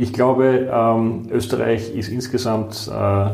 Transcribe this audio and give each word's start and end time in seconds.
Ich 0.00 0.12
glaube, 0.12 0.68
ähm, 0.72 1.26
Österreich 1.32 1.92
ist 1.92 2.08
insgesamt 2.08 2.88
äh, 2.88 3.30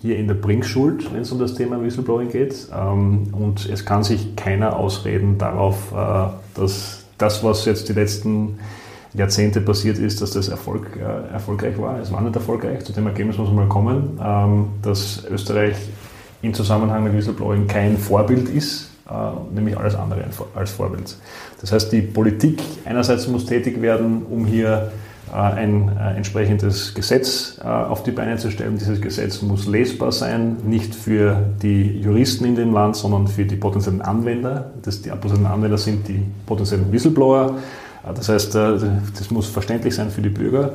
hier 0.00 0.16
in 0.16 0.26
der 0.26 0.34
Bringschuld, 0.34 1.12
wenn 1.12 1.20
es 1.20 1.30
um 1.30 1.38
das 1.38 1.54
Thema 1.54 1.82
Whistleblowing 1.82 2.30
geht. 2.30 2.68
Ähm, 2.74 3.28
und 3.32 3.68
es 3.68 3.84
kann 3.84 4.02
sich 4.02 4.34
keiner 4.34 4.78
ausreden 4.78 5.36
darauf, 5.36 5.92
äh, 5.92 6.28
dass 6.54 7.04
das, 7.18 7.44
was 7.44 7.66
jetzt 7.66 7.90
die 7.90 7.92
letzten 7.92 8.58
Jahrzehnte 9.12 9.60
passiert 9.60 9.98
ist, 9.98 10.22
dass 10.22 10.30
das 10.30 10.48
Erfolg, 10.48 10.96
äh, 10.96 11.32
erfolgreich 11.34 11.78
war. 11.78 12.00
Es 12.00 12.10
war 12.10 12.22
nicht 12.22 12.34
erfolgreich, 12.34 12.82
zu 12.82 12.94
dem 12.94 13.06
Ergebnis 13.06 13.36
muss 13.36 13.48
man 13.48 13.56
mal 13.56 13.68
kommen, 13.68 14.18
ähm, 14.22 14.68
dass 14.80 15.22
Österreich 15.30 15.76
im 16.40 16.54
Zusammenhang 16.54 17.04
mit 17.04 17.14
Whistleblowing 17.14 17.66
kein 17.66 17.98
Vorbild 17.98 18.48
ist, 18.48 18.90
äh, 19.06 19.54
nämlich 19.54 19.76
alles 19.76 19.94
andere 19.94 20.24
als 20.54 20.70
Vorbild. 20.70 21.14
Das 21.60 21.72
heißt, 21.72 21.92
die 21.92 22.00
Politik 22.00 22.62
einerseits 22.86 23.28
muss 23.28 23.44
tätig 23.44 23.82
werden, 23.82 24.22
um 24.30 24.46
hier 24.46 24.92
ein 25.32 25.90
äh, 25.96 26.16
entsprechendes 26.16 26.94
Gesetz 26.94 27.58
äh, 27.62 27.66
auf 27.66 28.02
die 28.02 28.10
Beine 28.10 28.36
zu 28.36 28.50
stellen. 28.50 28.78
Dieses 28.78 29.00
Gesetz 29.00 29.42
muss 29.42 29.66
lesbar 29.66 30.12
sein, 30.12 30.56
nicht 30.64 30.94
für 30.94 31.36
die 31.62 32.00
Juristen 32.00 32.44
in 32.44 32.54
dem 32.54 32.72
Land, 32.72 32.96
sondern 32.96 33.26
für 33.26 33.44
die 33.44 33.56
potenziellen 33.56 34.02
Anwender. 34.02 34.72
Das, 34.82 35.02
die 35.02 35.10
potenziellen 35.10 35.46
Anwender 35.46 35.78
sind 35.78 36.06
die 36.08 36.22
potenziellen 36.46 36.90
Whistleblower. 36.92 37.58
Das 38.14 38.28
heißt, 38.28 38.54
das 38.54 39.30
muss 39.30 39.48
verständlich 39.48 39.96
sein 39.96 40.10
für 40.10 40.22
die 40.22 40.28
Bürger. 40.28 40.74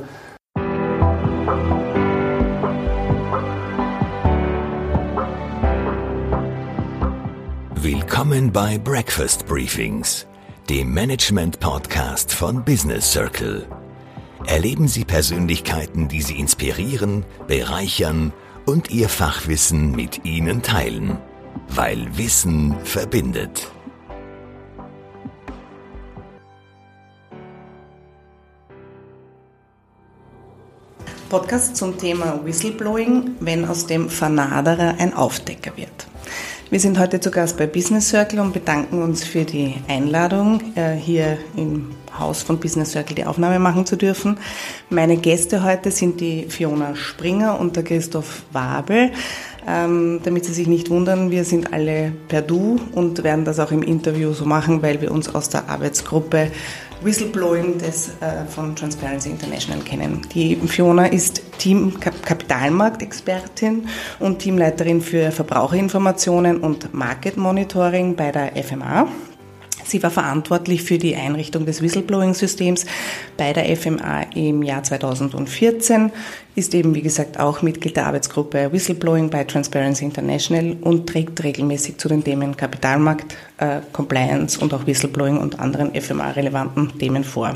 Willkommen 7.82 8.52
bei 8.52 8.78
Breakfast 8.78 9.46
Briefings, 9.46 10.26
dem 10.70 10.94
Management-Podcast 10.94 12.32
von 12.32 12.62
Business 12.62 13.10
Circle. 13.10 13.66
Erleben 14.46 14.88
Sie 14.88 15.04
Persönlichkeiten, 15.04 16.08
die 16.08 16.20
Sie 16.20 16.38
inspirieren, 16.38 17.24
bereichern 17.46 18.32
und 18.66 18.90
Ihr 18.90 19.08
Fachwissen 19.08 19.92
mit 19.92 20.24
Ihnen 20.24 20.62
teilen. 20.62 21.18
Weil 21.68 22.16
Wissen 22.16 22.76
verbindet. 22.84 23.70
Podcast 31.28 31.76
zum 31.76 31.96
Thema 31.96 32.44
Whistleblowing, 32.44 33.36
wenn 33.40 33.64
aus 33.64 33.86
dem 33.86 34.10
Vernaderer 34.10 34.96
ein 34.98 35.14
Aufdecker 35.14 35.76
wird. 35.76 36.11
Wir 36.72 36.80
sind 36.80 36.98
heute 36.98 37.20
zu 37.20 37.30
Gast 37.30 37.58
bei 37.58 37.66
Business 37.66 38.08
Circle 38.08 38.40
und 38.40 38.54
bedanken 38.54 39.02
uns 39.02 39.22
für 39.24 39.44
die 39.44 39.74
Einladung, 39.88 40.74
äh, 40.74 40.92
hier 40.94 41.36
im 41.54 41.90
Haus 42.18 42.42
von 42.42 42.58
Business 42.58 42.92
Circle 42.92 43.14
die 43.14 43.26
Aufnahme 43.26 43.58
machen 43.58 43.84
zu 43.84 43.94
dürfen. 43.94 44.38
Meine 44.88 45.18
Gäste 45.18 45.64
heute 45.64 45.90
sind 45.90 46.22
die 46.22 46.46
Fiona 46.48 46.96
Springer 46.96 47.60
und 47.60 47.76
der 47.76 47.82
Christoph 47.82 48.44
Wabel. 48.52 49.10
Ähm, 49.68 50.20
damit 50.24 50.46
Sie 50.46 50.54
sich 50.54 50.66
nicht 50.66 50.88
wundern, 50.88 51.30
wir 51.30 51.44
sind 51.44 51.74
alle 51.74 52.10
per 52.28 52.40
Du 52.40 52.80
und 52.92 53.22
werden 53.22 53.44
das 53.44 53.60
auch 53.60 53.70
im 53.70 53.82
Interview 53.82 54.32
so 54.32 54.46
machen, 54.46 54.80
weil 54.80 55.02
wir 55.02 55.10
uns 55.10 55.32
aus 55.34 55.50
der 55.50 55.68
Arbeitsgruppe 55.68 56.50
Whistleblowing 57.04 57.78
des, 57.78 58.08
äh, 58.20 58.44
von 58.48 58.76
Transparency 58.76 59.30
International 59.30 59.82
kennen. 59.82 60.22
Die 60.34 60.56
Fiona 60.56 61.06
ist 61.06 61.42
Team 61.58 61.98
Kapitalmarktexpertin 62.00 63.88
und 64.20 64.38
Teamleiterin 64.38 65.00
für 65.00 65.30
Verbraucherinformationen 65.30 66.58
und 66.58 66.94
Market 66.94 67.36
Monitoring 67.36 68.16
bei 68.16 68.32
der 68.32 68.52
FMA. 68.62 69.08
Sie 69.92 70.02
war 70.02 70.10
verantwortlich 70.10 70.84
für 70.84 70.96
die 70.96 71.16
Einrichtung 71.16 71.66
des 71.66 71.82
Whistleblowing-Systems 71.82 72.86
bei 73.36 73.52
der 73.52 73.76
FMA 73.76 74.22
im 74.34 74.62
Jahr 74.62 74.82
2014, 74.82 76.10
ist 76.54 76.74
eben 76.74 76.94
wie 76.94 77.02
gesagt 77.02 77.38
auch 77.38 77.60
Mitglied 77.60 77.94
der 77.96 78.06
Arbeitsgruppe 78.06 78.72
Whistleblowing 78.72 79.28
bei 79.28 79.44
Transparency 79.44 80.06
International 80.06 80.78
und 80.80 81.10
trägt 81.10 81.44
regelmäßig 81.44 81.98
zu 81.98 82.08
den 82.08 82.24
Themen 82.24 82.56
Kapitalmarkt, 82.56 83.36
äh, 83.58 83.80
Compliance 83.92 84.58
und 84.58 84.72
auch 84.72 84.86
Whistleblowing 84.86 85.36
und 85.36 85.60
anderen 85.60 85.94
FMA-relevanten 85.94 86.98
Themen 86.98 87.22
vor. 87.22 87.54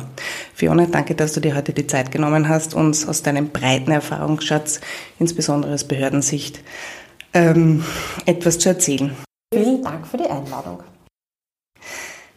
Fiona, 0.52 0.84
danke, 0.84 1.14
dass 1.14 1.32
du 1.32 1.41
dir 1.41 1.56
heute 1.56 1.72
die 1.72 1.86
Zeit 1.86 2.10
genommen 2.10 2.50
hast, 2.50 2.75
uns 2.75 3.08
aus 3.08 3.22
deinem 3.22 3.48
breiten 3.48 3.92
Erfahrungsschatz, 3.92 4.82
insbesondere 5.19 5.72
aus 5.72 5.84
Behördensicht, 5.84 6.60
ähm, 7.32 7.82
etwas 8.26 8.58
zu 8.58 8.69
erzählen. 8.69 9.12
Vielen 9.54 9.82
Dank 9.82 10.06
für 10.06 10.19
die 10.19 10.28
Einladung. 10.28 10.82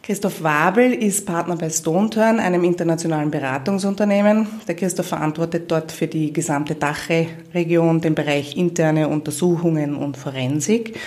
Christoph 0.02 0.42
Wabel 0.42 0.94
ist 0.94 1.26
Partner 1.26 1.56
bei 1.56 1.68
StoneTurn, 1.68 2.40
einem 2.40 2.64
internationalen 2.64 3.30
Beratungsunternehmen. 3.30 4.46
Der 4.66 4.74
Christoph 4.74 5.08
verantwortet 5.08 5.70
dort 5.70 5.92
für 5.92 6.06
die 6.06 6.32
gesamte 6.32 6.74
Dachregion 6.74 8.00
den 8.00 8.14
Bereich 8.14 8.56
interne 8.56 9.08
Untersuchungen 9.08 9.94
und 9.94 10.16
Forensik. 10.16 10.98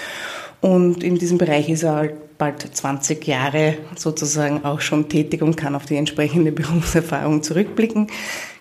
Und 0.62 1.04
in 1.04 1.18
diesem 1.18 1.40
Bereich 1.40 1.70
ist 1.70 1.84
er 1.84 2.10
bald 2.38 2.62
20 2.62 3.26
Jahre 3.28 3.78
sozusagen 3.96 4.64
auch 4.64 4.80
schon 4.80 5.10
tätig 5.10 5.42
und 5.42 5.58
kann 5.58 5.76
auf 5.76 5.86
die 5.86 5.96
entsprechende 5.96 6.52
Berufserfahrung 6.54 7.42
zurückblicken. 7.42 8.08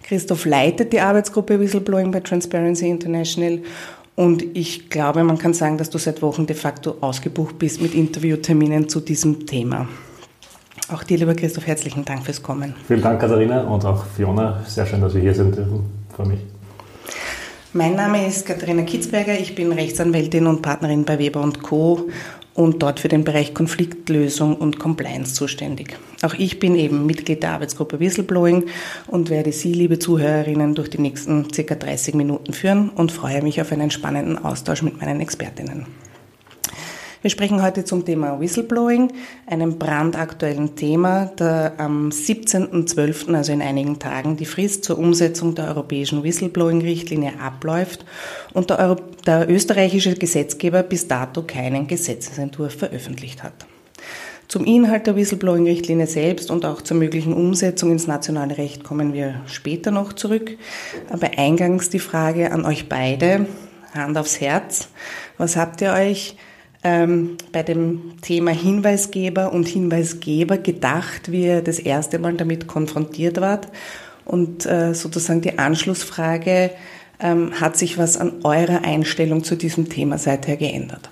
Christoph 0.03 0.47
leitet 0.47 0.95
die 0.95 1.01
Arbeitsgruppe 1.01 1.61
Whistleblowing 1.61 2.11
bei 2.11 2.21
Transparency 2.21 2.89
International 2.89 3.61
und 4.17 4.45
ich 4.55 4.89
glaube, 4.89 5.25
man 5.25 5.39
kann 5.39 5.53
sagen, 5.53 5.77
dass 5.77 5.91
du 5.91 5.99
seit 5.99 6.23
Wochen 6.23 6.47
de 6.47 6.57
facto 6.57 6.97
ausgebucht 7.03 7.59
bist 7.59 7.83
mit 7.83 7.95
Interviewterminen 7.95 8.89
zu 8.89 9.01
diesem 9.01 9.47
Thema. 9.47 9.89
Auch 10.93 11.05
dir, 11.05 11.17
lieber 11.17 11.35
Christoph, 11.35 11.67
herzlichen 11.67 12.05
Dank 12.05 12.25
fürs 12.25 12.43
Kommen. 12.43 12.75
Vielen 12.87 13.01
Dank, 13.01 13.19
Katharina, 13.19 13.63
und 13.63 13.85
auch 13.87 14.05
Fiona. 14.05 14.63
Sehr 14.67 14.85
schön, 14.85 15.01
dass 15.01 15.15
wir 15.15 15.23
hier 15.23 15.35
sind. 15.35 15.57
Freue 16.15 16.27
mich. 16.27 16.41
Mein 17.73 17.95
Name 17.95 18.27
ist 18.27 18.45
Katharina 18.45 18.83
Kitzberger. 18.83 19.39
Ich 19.39 19.55
bin 19.55 19.73
Rechtsanwältin 19.73 20.47
und 20.47 20.61
Partnerin 20.61 21.07
bei 21.07 21.19
Weber 21.19 21.51
Co. 21.63 22.11
und 22.53 22.83
dort 22.83 23.01
für 23.01 23.09
den 23.09 23.25
Bereich 23.25 23.55
Konfliktlösung 23.55 24.55
und 24.55 24.79
Compliance 24.79 25.33
zuständig. 25.33 25.97
Auch 26.21 26.35
ich 26.35 26.59
bin 26.59 26.75
eben 26.75 27.07
Mitglied 27.07 27.43
der 27.43 27.53
Arbeitsgruppe 27.53 27.99
Whistleblowing 27.99 28.67
und 29.07 29.31
werde 29.31 29.53
Sie, 29.53 29.73
liebe 29.73 29.99
Zuhörerinnen, 29.99 30.75
durch 30.75 30.91
die 30.91 31.01
nächsten 31.01 31.51
circa 31.55 31.75
30 31.75 32.15
Minuten 32.15 32.53
führen 32.53 32.91
und 32.91 33.13
freue 33.13 33.41
mich 33.41 33.63
auf 33.63 33.73
einen 33.73 33.91
spannenden 33.91 34.37
Austausch 34.37 34.83
mit 34.83 35.01
meinen 35.01 35.23
Expertinnen. 35.23 35.87
Wir 37.23 37.31
sprechen 37.31 37.63
heute 37.63 37.85
zum 37.85 38.05
Thema 38.05 38.41
Whistleblowing, 38.41 39.13
einem 39.47 39.79
brandaktuellen 39.79 40.75
Thema, 40.75 41.31
da 41.37 41.71
am 41.79 42.09
17.12., 42.09 43.33
also 43.33 43.53
in 43.53 43.63
einigen 43.63 44.01
Tagen, 44.01 44.37
die 44.37 44.45
Frist 44.45 44.83
zur 44.83 44.99
Umsetzung 44.99 45.55
der 45.55 45.69
europäischen 45.69 46.25
Whistleblowing-Richtlinie 46.25 47.39
abläuft 47.41 48.05
und 48.55 48.71
der, 48.71 48.81
Euro 48.81 48.97
der 49.25 49.49
österreichische 49.49 50.17
Gesetzgeber 50.17 50.83
bis 50.83 51.07
dato 51.07 51.45
keinen 51.45 51.87
Gesetzesentwurf 51.87 52.75
veröffentlicht 52.75 53.45
hat. 53.45 53.55
Zum 54.49 54.65
Inhalt 54.65 55.07
der 55.07 55.15
Whistleblowing-Richtlinie 55.15 56.09
selbst 56.09 56.51
und 56.51 56.65
auch 56.65 56.83
zur 56.83 56.97
möglichen 56.97 57.35
Umsetzung 57.35 57.93
ins 57.93 58.09
nationale 58.09 58.59
Recht 58.59 58.83
kommen 58.83 59.13
wir 59.13 59.43
später 59.47 59.93
noch 59.93 60.13
zurück. 60.13 60.59
Aber 61.09 61.31
eingangs 61.39 61.89
die 61.89 62.01
Frage 62.01 62.51
an 62.51 62.65
euch 62.65 62.89
beide, 62.89 63.47
Hand 63.95 64.19
aufs 64.19 64.41
Herz. 64.41 64.89
Was 65.39 65.57
habt 65.57 65.81
ihr 65.83 65.93
euch 65.93 66.37
ähm, 66.85 67.37
bei 67.53 67.63
dem 67.63 68.21
Thema 68.23 68.51
Hinweisgeber 68.51 69.53
und 69.53 69.69
Hinweisgeber 69.69 70.59
gedacht, 70.59 71.31
wie 71.31 71.47
ihr 71.47 71.63
das 71.63 71.79
erste 71.79 72.19
Mal 72.19 72.35
damit 72.35 72.67
konfrontiert 72.67 73.41
wart? 73.41 73.69
Und 74.25 74.67
äh, 74.67 74.95
sozusagen 74.95 75.41
die 75.41 75.59
Anschlussfrage, 75.59 76.71
ähm, 77.21 77.61
hat 77.61 77.77
sich 77.77 77.99
was 77.99 78.17
an 78.17 78.45
eurer 78.45 78.85
Einstellung 78.85 79.45
zu 79.45 79.57
diesem 79.57 79.89
Thema 79.89 80.19
seither 80.19 80.57
geändert? 80.57 81.11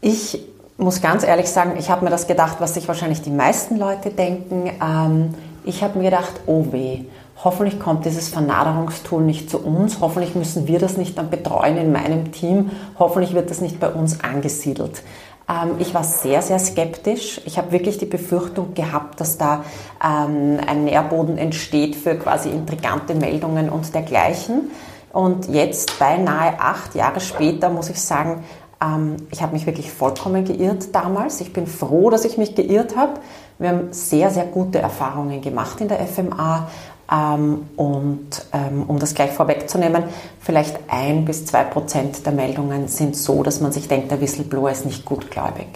Ich 0.00 0.38
muss 0.76 1.00
ganz 1.00 1.24
ehrlich 1.24 1.48
sagen, 1.48 1.74
ich 1.78 1.90
habe 1.90 2.04
mir 2.04 2.10
das 2.10 2.26
gedacht, 2.26 2.56
was 2.58 2.74
sich 2.74 2.88
wahrscheinlich 2.88 3.22
die 3.22 3.30
meisten 3.30 3.78
Leute 3.78 4.10
denken. 4.10 4.70
Ähm, 4.82 5.34
ich 5.64 5.82
habe 5.82 5.98
mir 5.98 6.10
gedacht, 6.10 6.40
oh 6.46 6.66
weh, 6.72 7.04
Hoffentlich 7.44 7.80
kommt 7.80 8.04
dieses 8.04 8.28
Vernaderungstool 8.28 9.22
nicht 9.22 9.50
zu 9.50 9.58
uns. 9.58 10.00
Hoffentlich 10.00 10.36
müssen 10.36 10.68
wir 10.68 10.78
das 10.78 10.96
nicht 10.96 11.18
dann 11.18 11.28
betreuen 11.28 11.76
in 11.76 11.90
meinem 11.90 12.30
Team. 12.30 12.70
Hoffentlich 12.98 13.34
wird 13.34 13.50
das 13.50 13.60
nicht 13.60 13.80
bei 13.80 13.88
uns 13.88 14.20
angesiedelt. 14.20 15.02
Ähm, 15.48 15.72
ich 15.80 15.92
war 15.92 16.04
sehr, 16.04 16.40
sehr 16.42 16.60
skeptisch. 16.60 17.40
Ich 17.44 17.58
habe 17.58 17.72
wirklich 17.72 17.98
die 17.98 18.06
Befürchtung 18.06 18.74
gehabt, 18.74 19.20
dass 19.20 19.38
da 19.38 19.64
ähm, 20.02 20.60
ein 20.64 20.84
Nährboden 20.84 21.36
entsteht 21.36 21.96
für 21.96 22.14
quasi 22.14 22.48
intrigante 22.48 23.14
Meldungen 23.14 23.70
und 23.70 23.92
dergleichen. 23.92 24.70
Und 25.12 25.48
jetzt, 25.48 25.98
beinahe 25.98 26.60
acht 26.60 26.94
Jahre 26.94 27.20
später, 27.20 27.70
muss 27.70 27.90
ich 27.90 28.00
sagen, 28.00 28.44
ähm, 28.82 29.16
ich 29.30 29.42
habe 29.42 29.52
mich 29.52 29.66
wirklich 29.66 29.90
vollkommen 29.90 30.44
geirrt 30.44 30.94
damals. 30.94 31.40
Ich 31.40 31.52
bin 31.52 31.66
froh, 31.66 32.08
dass 32.10 32.24
ich 32.24 32.38
mich 32.38 32.54
geirrt 32.54 32.96
habe. 32.96 33.14
Wir 33.58 33.68
haben 33.68 33.92
sehr, 33.92 34.30
sehr 34.30 34.44
gute 34.44 34.78
Erfahrungen 34.78 35.40
gemacht 35.40 35.80
in 35.80 35.88
der 35.88 36.00
FMA 36.06 36.68
ähm, 37.12 37.68
und 37.76 38.46
ähm, 38.52 38.84
um 38.88 38.98
das 38.98 39.14
gleich 39.14 39.32
vorwegzunehmen, 39.32 40.04
vielleicht 40.40 40.78
ein 40.88 41.24
bis 41.24 41.44
zwei 41.44 41.64
Prozent 41.64 42.24
der 42.24 42.32
Meldungen 42.32 42.88
sind 42.88 43.16
so, 43.16 43.42
dass 43.42 43.60
man 43.60 43.72
sich 43.72 43.88
denkt, 43.88 44.10
der 44.10 44.20
Whistleblower 44.20 44.70
ist 44.70 44.86
nicht 44.86 45.04
gutgläubig. 45.04 45.68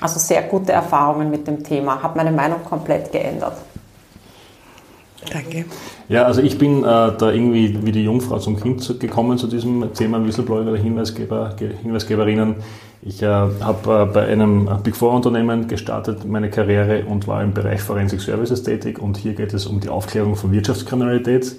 Also 0.00 0.18
sehr 0.18 0.42
gute 0.42 0.72
Erfahrungen 0.72 1.30
mit 1.30 1.46
dem 1.46 1.64
Thema, 1.64 2.02
hat 2.02 2.16
meine 2.16 2.32
Meinung 2.32 2.64
komplett 2.64 3.12
geändert. 3.12 3.56
Danke. 5.30 5.64
Ja, 6.08 6.24
also 6.24 6.42
ich 6.42 6.58
bin 6.58 6.78
äh, 6.78 6.82
da 6.84 7.32
irgendwie 7.32 7.78
wie 7.84 7.92
die 7.92 8.04
Jungfrau 8.04 8.38
zum 8.38 8.60
Kind 8.60 8.98
gekommen 9.00 9.38
zu 9.38 9.46
diesem 9.46 9.92
Thema 9.94 10.24
Whistleblower 10.24 10.62
oder 10.62 10.76
Hinweisgeber, 10.76 11.54
Hinweisgeberinnen. 11.82 12.56
Ich 13.04 13.20
äh, 13.20 13.26
habe 13.26 14.08
äh, 14.10 14.12
bei 14.12 14.26
einem 14.26 14.68
Big 14.84 14.94
Four 14.94 15.12
Unternehmen 15.12 15.66
gestartet, 15.66 16.24
meine 16.24 16.50
Karriere 16.50 17.04
und 17.04 17.26
war 17.26 17.42
im 17.42 17.52
Bereich 17.52 17.80
Forensic 17.80 18.20
Services 18.20 18.62
tätig 18.62 19.00
und 19.00 19.16
hier 19.16 19.34
geht 19.34 19.52
es 19.54 19.66
um 19.66 19.80
die 19.80 19.88
Aufklärung 19.88 20.36
von 20.36 20.52
Wirtschaftskriminalität. 20.52 21.56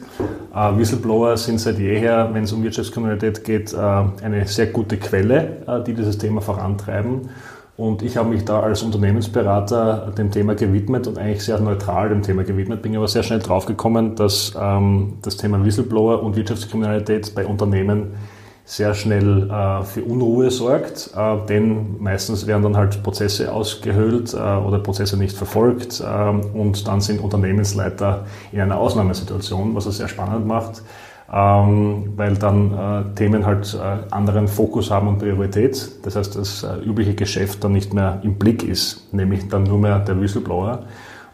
Äh, 0.56 0.78
Whistleblower 0.78 1.36
sind 1.36 1.60
seit 1.60 1.80
jeher, 1.80 2.30
wenn 2.32 2.46
es 2.46 2.54
um 2.54 2.64
Wirtschaftskriminalität 2.64 3.44
geht, 3.44 3.74
äh, 3.74 3.78
eine 3.78 4.46
sehr 4.46 4.68
gute 4.68 4.98
Quelle, 4.98 5.64
äh, 5.68 5.84
die 5.84 5.94
dieses 5.94 6.18
Thema 6.18 6.40
vorantreiben. 6.40 7.30
Und 7.76 8.04
ich 8.04 8.18
habe 8.18 8.30
mich 8.30 8.46
da 8.46 8.60
als 8.60 8.84
Unternehmensberater 8.84 10.12
dem 10.16 10.30
Thema 10.30 10.54
gewidmet 10.54 11.08
und 11.08 11.18
eigentlich 11.18 11.44
sehr 11.44 11.60
neutral 11.60 12.10
dem 12.10 12.22
Thema 12.22 12.44
gewidmet, 12.44 12.84
bin 12.84 12.96
aber 12.96 13.08
sehr 13.08 13.24
schnell 13.24 13.40
draufgekommen, 13.40 14.16
dass 14.16 14.54
ähm, 14.60 15.14
das 15.24 15.38
Thema 15.38 15.64
Whistleblower 15.66 16.22
und 16.22 16.36
Wirtschaftskriminalität 16.36 17.34
bei 17.34 17.48
Unternehmen 17.48 18.14
sehr 18.66 18.94
schnell 18.94 19.50
äh, 19.50 19.84
für 19.84 20.04
Unruhe 20.04 20.52
sorgt, 20.52 21.10
äh, 21.18 21.38
denn 21.50 22.00
meistens 22.00 22.46
werden 22.46 22.64
dann 22.64 22.78
halt 22.78 23.02
Prozesse 23.02 23.52
ausgehöhlt 23.52 24.34
äh, 24.34 24.38
oder 24.38 24.78
Prozesse 24.80 25.18
nicht 25.18 25.36
verfolgt 25.36 26.02
ähm, 26.06 26.42
und 26.54 26.88
dann 26.88 27.02
sind 27.02 27.22
Unternehmensleiter 27.22 28.26
in 28.52 28.62
einer 28.62 28.78
Ausnahmesituation, 28.78 29.76
was 29.76 29.88
es 29.88 29.98
sehr 29.98 30.08
spannend 30.08 30.46
macht 30.46 30.84
ähm, 31.34 32.14
weil 32.16 32.36
dann 32.36 32.74
äh, 32.74 33.16
Themen 33.16 33.46
halt 33.46 33.74
äh, 33.74 34.14
anderen 34.14 34.48
Fokus 34.48 34.92
haben 34.92 35.08
und 35.08 35.18
Priorität. 35.18 35.90
Das 36.04 36.16
heißt, 36.16 36.36
das 36.36 36.64
äh, 36.64 36.78
übliche 36.86 37.16
Geschäft 37.16 37.64
dann 37.64 37.72
nicht 37.72 37.94
mehr 37.94 38.20
im 38.24 38.36
Blick 38.36 38.64
ist, 38.64 39.12
nämlich 39.14 39.48
dann 39.48 39.64
nur 39.64 39.80
mehr 39.80 40.00
der 40.00 40.20
Whistleblower. 40.22 40.84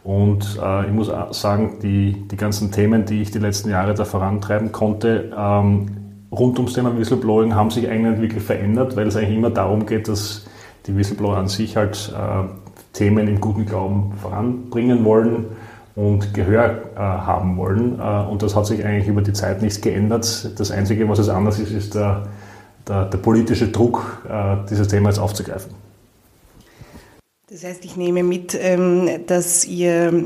Und 0.06 0.58
äh, 0.64 0.86
ich 0.86 0.94
muss 0.94 1.12
sagen, 1.32 1.80
die, 1.84 2.14
die 2.32 2.38
ganzen 2.38 2.72
Themen, 2.72 3.06
die 3.06 3.22
ich 3.22 3.32
die 3.32 3.40
letzten 3.40 3.70
Jahre 3.70 3.94
da 3.94 4.06
vorantreiben 4.06 4.72
konnte, 4.72 5.34
ähm, 5.38 5.88
rund 6.32 6.58
ums 6.58 6.74
Thema 6.74 6.98
Whistleblowing 6.98 7.54
haben 7.54 7.70
sich 7.70 7.90
eigentlich 7.90 8.22
wirklich 8.22 8.44
verändert, 8.44 8.96
weil 8.96 9.08
es 9.08 9.18
eigentlich 9.18 9.36
immer 9.36 9.50
darum 9.50 9.86
geht, 9.86 10.08
dass 10.08 10.48
die 10.88 10.96
Whistleblower 10.96 11.36
an 11.36 11.50
sich 11.50 11.76
halt 11.76 12.14
äh, 12.16 12.48
Themen 12.94 13.28
im 13.28 13.42
guten 13.42 13.66
Glauben 13.66 14.14
voranbringen 14.22 15.04
wollen 15.04 15.48
und 16.00 16.34
Gehör 16.34 16.82
äh, 16.96 17.00
haben 17.00 17.58
wollen. 17.58 18.00
Äh, 18.00 18.30
und 18.30 18.42
das 18.42 18.56
hat 18.56 18.66
sich 18.66 18.86
eigentlich 18.86 19.08
über 19.08 19.22
die 19.22 19.34
Zeit 19.34 19.62
nichts 19.62 19.82
geändert. 19.82 20.58
Das 20.58 20.72
Einzige, 20.72 21.10
was 21.10 21.20
es 21.20 21.28
anders 21.28 21.60
ist, 21.60 21.72
ist 21.72 21.94
der, 21.94 22.24
der, 22.88 23.06
der 23.06 23.18
politische 23.18 23.68
Druck, 23.68 24.24
äh, 24.30 24.56
dieses 24.70 24.88
Thema 24.88 25.10
jetzt 25.10 25.20
aufzugreifen. 25.20 25.74
Das 27.50 27.66
heißt, 27.66 27.84
ich 27.84 27.98
nehme 27.98 28.24
mit, 28.24 28.58
ähm, 28.62 29.10
dass 29.28 29.66
ihr 29.66 30.26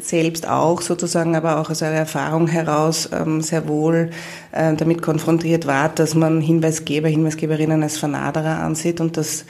selbst 0.00 0.48
auch 0.48 0.82
sozusagen, 0.82 1.34
aber 1.34 1.58
auch 1.58 1.70
aus 1.70 1.82
eurer 1.82 1.94
Erfahrung 1.94 2.46
heraus 2.46 3.08
ähm, 3.12 3.40
sehr 3.40 3.66
wohl 3.66 4.10
äh, 4.52 4.74
damit 4.74 5.02
konfrontiert 5.02 5.66
wart, 5.66 5.98
dass 5.98 6.14
man 6.14 6.40
Hinweisgeber, 6.40 7.08
Hinweisgeberinnen 7.08 7.82
als 7.82 7.96
Vernaderer 7.96 8.60
ansieht 8.60 9.00
und 9.00 9.16
dass 9.16 9.46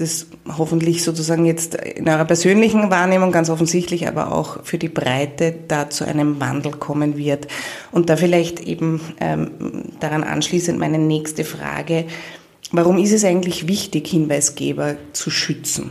es 0.00 0.26
hoffentlich 0.56 1.04
sozusagen 1.04 1.44
jetzt 1.44 1.74
in 1.74 2.08
eurer 2.08 2.24
persönlichen 2.24 2.90
Wahrnehmung 2.90 3.32
ganz 3.32 3.50
offensichtlich, 3.50 4.08
aber 4.08 4.32
auch 4.32 4.64
für 4.64 4.78
die 4.78 4.88
Breite 4.88 5.54
da 5.68 5.90
zu 5.90 6.04
einem 6.04 6.40
Wandel 6.40 6.72
kommen 6.72 7.16
wird. 7.16 7.48
Und 7.90 8.10
da 8.10 8.16
vielleicht 8.16 8.60
eben 8.60 9.00
ähm, 9.20 9.50
daran 10.00 10.24
anschließend 10.24 10.78
meine 10.78 10.98
nächste 10.98 11.44
Frage. 11.44 12.06
Warum 12.70 12.98
ist 12.98 13.12
es 13.12 13.24
eigentlich 13.24 13.66
wichtig, 13.66 14.08
Hinweisgeber 14.08 14.96
zu 15.12 15.30
schützen? 15.30 15.90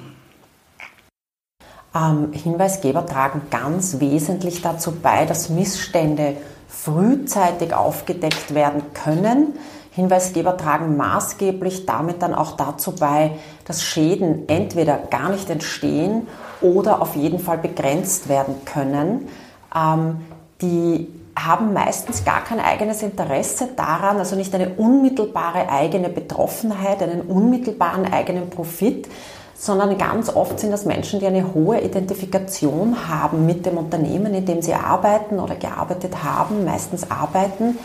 Ähm, 1.95 2.31
Hinweisgeber 2.33 3.06
tragen 3.06 3.42
ganz 3.50 4.00
wesentlich 4.00 4.62
dazu 4.62 4.92
bei, 4.92 5.25
dass 5.25 5.50
Missstände 5.50 6.38
frühzeitig 6.68 7.74
aufgedeckt 7.74 8.54
werden 8.54 8.83
können. 8.94 9.54
Hinweisgeber 9.98 10.58
tragen 10.58 10.96
maßgeblich 10.96 11.88
damit 11.88 12.22
dann 12.22 12.36
auch 12.36 12.56
dazu 12.56 12.92
bei, 12.92 13.32
dass 13.66 13.84
Schäden 13.84 14.48
entweder 14.48 14.96
gar 15.10 15.30
nicht 15.30 15.50
entstehen 15.50 16.28
oder 16.62 17.02
auf 17.02 17.16
jeden 17.16 17.40
Fall 17.40 17.58
begrenzt 17.58 18.30
werden 18.30 18.54
können. 18.64 19.28
Ähm, 19.76 20.18
die 20.62 21.08
haben 21.36 21.74
meistens 21.74 22.24
gar 22.26 22.44
kein 22.44 22.60
eigenes 22.60 23.02
Interesse 23.02 23.70
daran, 23.76 24.18
also 24.18 24.36
nicht 24.36 24.54
eine 24.54 24.70
unmittelbare 24.70 25.68
eigene 25.68 26.10
Betroffenheit, 26.10 27.02
einen 27.02 27.22
unmittelbaren 27.22 28.06
eigenen 28.06 28.52
Profit, 28.52 29.08
sondern 29.56 29.98
ganz 29.98 30.30
oft 30.30 30.60
sind 30.60 30.70
das 30.70 30.86
Menschen, 30.86 31.20
die 31.20 31.26
eine 31.26 31.56
hohe 31.56 31.82
Identifikation 31.82 33.10
haben 33.10 33.48
mit 33.48 33.66
dem 33.66 33.80
Unternehmen, 33.80 34.36
in 34.36 34.46
dem 34.46 34.62
sie 34.62 34.76
arbeiten 34.76 35.40
oder 35.40 35.56
gearbeitet 35.56 36.24
haben, 36.24 36.66
meistens 36.66 37.10
arbeiten. 37.10 37.80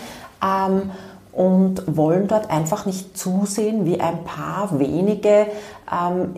Ähm, 0.45 0.91
und 1.33 1.97
wollen 1.97 2.29
dort 2.29 2.51
einfach 2.51 2.85
nicht 2.85 3.17
zusehen, 3.17 3.87
wie 3.87 4.01
ein 4.01 4.25
paar 4.25 4.79
wenige 4.79 5.47
ähm, 5.91 6.35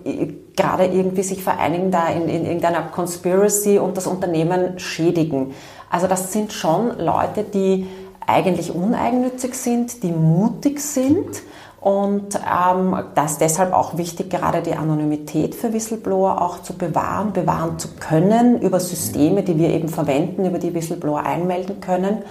gerade 0.57 0.87
irgendwie 0.87 1.25
sich 1.25 1.43
vereinigen 1.43 1.91
da 1.91 2.09
in, 2.09 2.29
in 2.29 2.45
irgendeiner 2.45 2.83
Conspiracy 2.83 3.79
und 3.79 3.97
das 3.97 4.07
Unternehmen 4.07 4.79
schädigen. 4.79 5.53
Also 5.91 6.07
das 6.07 6.33
sind 6.33 6.53
schon 6.53 6.99
Leute, 6.99 7.43
die 7.43 7.89
eigentlich 8.27 8.75
uneigennützig 8.75 9.55
sind, 9.55 10.03
die 10.03 10.13
mutig 10.13 10.81
sind 10.81 11.43
und 11.81 12.37
ähm, 12.37 12.97
das 13.15 13.37
deshalb 13.37 13.75
auch 13.75 13.99
wichtig, 13.99 14.31
gerade 14.31 14.63
die 14.63 14.75
Anonymität 14.75 15.55
für 15.55 15.73
Whistleblower 15.73 16.41
auch 16.41 16.63
zu 16.63 16.79
bewahren, 16.79 17.35
bewahren 17.35 17.79
zu 17.79 17.89
können 18.01 18.63
über 18.63 18.81
Systeme, 18.81 19.43
die 19.43 19.59
wir 19.59 19.69
eben 19.69 19.91
verwenden, 19.91 20.47
über 20.47 20.59
die 20.59 20.73
Whistleblower 20.73 21.25
einmelden 21.25 21.81
können, 21.81 22.23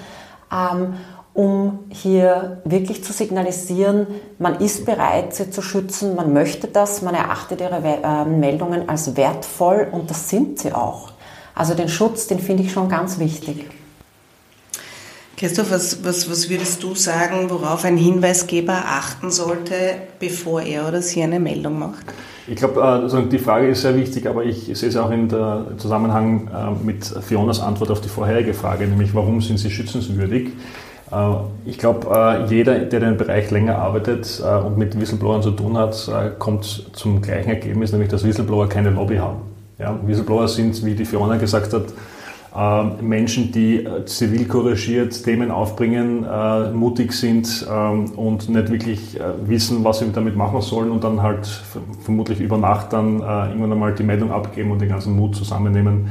ähm, 0.52 0.96
um 1.34 1.80
hier 1.90 2.62
wirklich 2.64 3.04
zu 3.04 3.12
signalisieren, 3.12 4.06
man 4.38 4.60
ist 4.60 4.86
bereit, 4.86 5.34
sie 5.34 5.50
zu 5.50 5.62
schützen, 5.62 6.16
man 6.16 6.32
möchte 6.32 6.68
das, 6.68 7.02
man 7.02 7.16
erachtet 7.16 7.62
ihre 7.62 7.82
äh, 7.84 8.26
Meldungen 8.26 8.88
als 8.88 9.16
wertvoll 9.16 9.88
und 9.92 10.10
das 10.10 10.30
sind 10.30 10.60
sie 10.60 10.74
auch. 10.74 11.12
Also 11.56 11.74
den 11.74 11.90
Schutz, 11.90 12.28
den 12.28 12.40
finde 12.40 12.64
ich 12.64 12.72
schon 12.72 12.88
ganz 12.88 13.20
wichtig. 13.20 13.66
Christoph, 15.36 15.72
was, 15.72 16.06
was, 16.06 16.30
was 16.30 16.50
würdest 16.50 16.84
du 16.84 16.94
sagen, 16.94 17.50
worauf 17.50 17.84
ein 17.84 17.98
Hinweisgeber 17.98 18.84
achten 18.86 19.32
sollte, 19.32 19.76
bevor 20.20 20.62
er 20.62 20.88
oder 20.88 21.02
sie 21.02 21.24
eine 21.24 21.40
Meldung 21.40 21.80
macht? 21.80 22.06
Ich 22.48 22.58
glaube, 22.58 22.84
also 22.84 23.22
die 23.22 23.40
Frage 23.40 23.68
ist 23.70 23.82
sehr 23.82 23.96
wichtig, 23.96 24.28
aber 24.28 24.44
ich 24.44 24.66
sehe 24.78 24.90
es 24.90 24.96
auch 24.96 25.10
im 25.10 25.30
Zusammenhang 25.78 26.48
äh, 26.48 26.86
mit 26.86 27.06
Fionas 27.06 27.60
Antwort 27.60 27.90
auf 27.90 28.02
die 28.02 28.10
vorherige 28.10 28.54
Frage, 28.54 28.86
nämlich 28.86 29.16
warum 29.16 29.42
sind 29.42 29.58
sie 29.58 29.72
schützenswürdig? 29.72 30.52
Äh, 31.14 31.70
ich 31.70 31.78
glaube, 31.78 32.46
jeder, 32.50 32.80
der 32.80 33.00
den 33.00 33.18
Bereich 33.18 33.52
länger 33.52 33.78
arbeitet 33.78 34.44
und 34.66 34.78
mit 34.78 35.00
Whistleblowern 35.00 35.42
zu 35.42 35.52
tun 35.52 35.78
hat, 35.78 36.12
kommt 36.40 36.90
zum 36.94 37.22
gleichen 37.22 37.50
Ergebnis, 37.50 37.94
nämlich 37.94 38.10
dass 38.10 38.26
Whistleblower 38.26 38.68
keine 38.68 38.90
Lobby 38.90 39.18
haben. 39.18 39.38
Ja, 39.80 39.98
Whistleblower 40.06 40.48
sind, 40.48 40.84
wie 40.84 40.94
die 40.94 41.06
Fiona 41.06 41.38
gesagt 41.38 41.72
hat, 41.74 41.86
Menschen, 43.02 43.52
die 43.52 43.84
äh, 43.84 44.06
zivil 44.06 44.48
couragiert 44.48 45.24
Themen 45.24 45.50
aufbringen, 45.50 46.24
äh, 46.24 46.70
mutig 46.72 47.12
sind 47.14 47.66
ähm, 47.70 48.12
und 48.12 48.48
nicht 48.48 48.72
wirklich 48.72 49.20
äh, 49.20 49.24
wissen, 49.46 49.84
was 49.84 50.00
sie 50.00 50.12
damit 50.14 50.36
machen 50.36 50.62
sollen 50.62 50.92
und 50.92 51.04
dann 51.04 51.24
halt 51.24 51.48
vermutlich 52.02 52.40
über 52.40 52.58
Nacht 52.58 52.94
dann 52.94 53.22
irgendwann 53.22 53.72
einmal 53.72 53.96
die 53.96 54.04
Meldung 54.04 54.32
abgeben 54.32 54.70
und 54.72 54.82
den 54.82 54.90
ganzen 54.90 55.16
Mut 55.16 55.36
zusammennehmen 55.36 56.10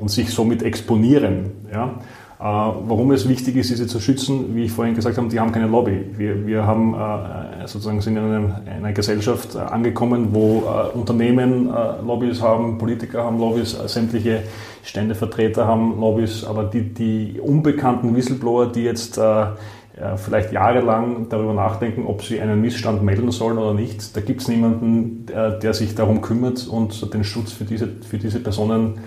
und 0.00 0.10
sich 0.10 0.30
somit 0.30 0.64
exponieren. 0.64 1.52
Ja? 1.72 1.94
Äh, 2.44 2.46
warum 2.46 3.10
es 3.12 3.26
wichtig 3.26 3.56
ist, 3.56 3.70
diese 3.70 3.86
zu 3.86 4.00
schützen, 4.00 4.54
wie 4.54 4.64
ich 4.64 4.72
vorhin 4.72 4.94
gesagt 4.94 5.16
habe, 5.16 5.28
die 5.28 5.40
haben 5.40 5.50
keine 5.50 5.66
Lobby. 5.66 6.04
Wir, 6.14 6.46
wir 6.46 6.66
haben 6.66 6.92
äh, 6.92 7.66
sozusagen 7.66 8.02
sind 8.02 8.18
in 8.18 8.52
einer, 8.66 8.92
Gesellschaft 8.92 9.54
äh, 9.54 9.60
angekommen, 9.60 10.28
wo 10.32 10.62
Unternehmen 10.92 11.72
Lobbys 12.06 12.42
haben, 12.42 12.76
Politiker 12.76 13.24
haben 13.24 13.38
Lobbys, 13.38 13.70
sämtliche 13.86 14.42
Ständevertreter 14.82 15.66
haben 15.66 15.98
Lobbys, 15.98 16.44
aber 16.44 16.64
die, 16.64 16.92
die 16.92 17.40
unbekannten 17.40 18.14
Whistleblower, 18.14 18.70
die 18.70 18.82
jetzt 18.82 19.18
vielleicht 20.16 20.52
jahrelang 20.52 21.28
darüber 21.30 21.54
nachdenken, 21.54 22.04
ob 22.06 22.22
sie 22.22 22.40
einen 22.40 22.60
Missstand 22.60 23.02
melden 23.02 23.30
sollen 23.30 23.58
oder 23.58 23.72
nicht, 23.74 24.14
da 24.16 24.20
gibt 24.20 24.42
es 24.42 24.48
niemanden, 24.48 25.26
der 25.26 25.72
sich 25.72 25.94
darum 25.94 26.20
kümmert 26.20 26.66
und 26.66 27.14
den 27.14 27.24
Schutz 27.24 27.52
für 27.52 27.64
diese, 27.64 27.88
für 28.08 28.18
diese 28.18 28.40
Personen 28.40 28.98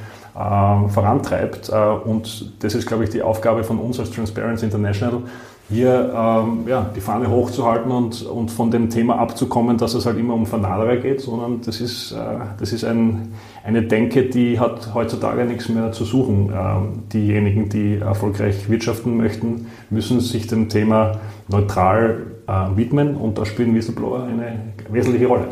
vorantreibt. 0.90 1.70
Äh, 1.70 1.76
und 1.76 2.54
das 2.64 2.76
ist, 2.76 2.88
glaube 2.88 3.04
ich, 3.06 3.10
die 3.10 3.22
Aufgabe 3.22 3.64
von 3.64 3.80
uns 3.80 4.00
als 4.00 4.12
Transparency 4.12 4.66
International, 4.66 5.22
hier 5.70 6.14
ähm, 6.16 6.64
ja, 6.66 6.90
die 6.96 7.02
Fahne 7.02 7.30
hochzuhalten 7.30 7.92
und, 7.92 8.22
und 8.26 8.52
von 8.52 8.72
dem 8.72 8.90
Thema 8.90 9.20
abzukommen, 9.20 9.78
dass 9.78 9.96
es 9.96 10.06
halt 10.06 10.18
immer 10.18 10.34
um 10.34 10.46
Vernaderer 10.46 10.96
geht, 10.96 11.20
sondern 11.20 11.60
das 11.66 11.82
ist, 11.82 12.14
äh, 12.14 12.16
das 12.58 12.72
ist 12.72 12.86
ein, 12.86 13.34
eine 13.66 13.82
Denke, 13.82 14.24
die 14.30 14.60
hat 14.60 14.94
heutzutage 14.94 15.44
nichts 15.44 15.68
mehr 15.68 15.92
zu 15.92 16.06
suchen. 16.06 16.54
Ähm, 16.56 17.04
diejenigen, 17.12 17.68
die 17.68 17.96
erfolgreich 17.96 18.70
wirtschaften 18.70 19.18
möchten, 19.18 19.68
müssen 19.90 20.22
sich 20.22 20.48
dem 20.48 20.70
Thema 20.70 21.20
neutral 21.50 22.28
äh, 22.48 22.78
widmen 22.78 23.18
und 23.18 23.38
da 23.38 23.46
spielen 23.46 23.76
Whistleblower 23.76 24.24
eine 24.24 24.74
wesentliche 24.90 25.28
Rolle. 25.28 25.48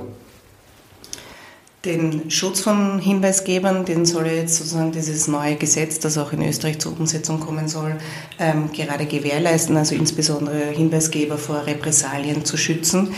Den 1.85 2.31
Schutz 2.31 2.61
von 2.61 2.97
Hinweisgebern, 2.97 3.85
den 3.85 4.05
soll 4.05 4.25
jetzt 4.25 4.55
sozusagen 4.55 4.91
dieses 4.91 5.27
neue 5.27 5.55
Gesetz, 5.55 5.99
das 5.99 6.17
auch 6.17 6.33
in 6.33 6.41
Österreich 6.41 6.79
zur 6.79 6.99
Umsetzung 6.99 7.39
kommen 7.39 7.67
soll, 7.67 7.95
ähm, 8.39 8.71
gerade 8.73 9.05
gewährleisten, 9.05 9.77
also 9.77 9.93
insbesondere 9.93 10.71
Hinweisgeber 10.71 11.37
vor 11.37 11.67
Repressalien 11.67 12.43
zu 12.43 12.57
schützen. 12.57 13.09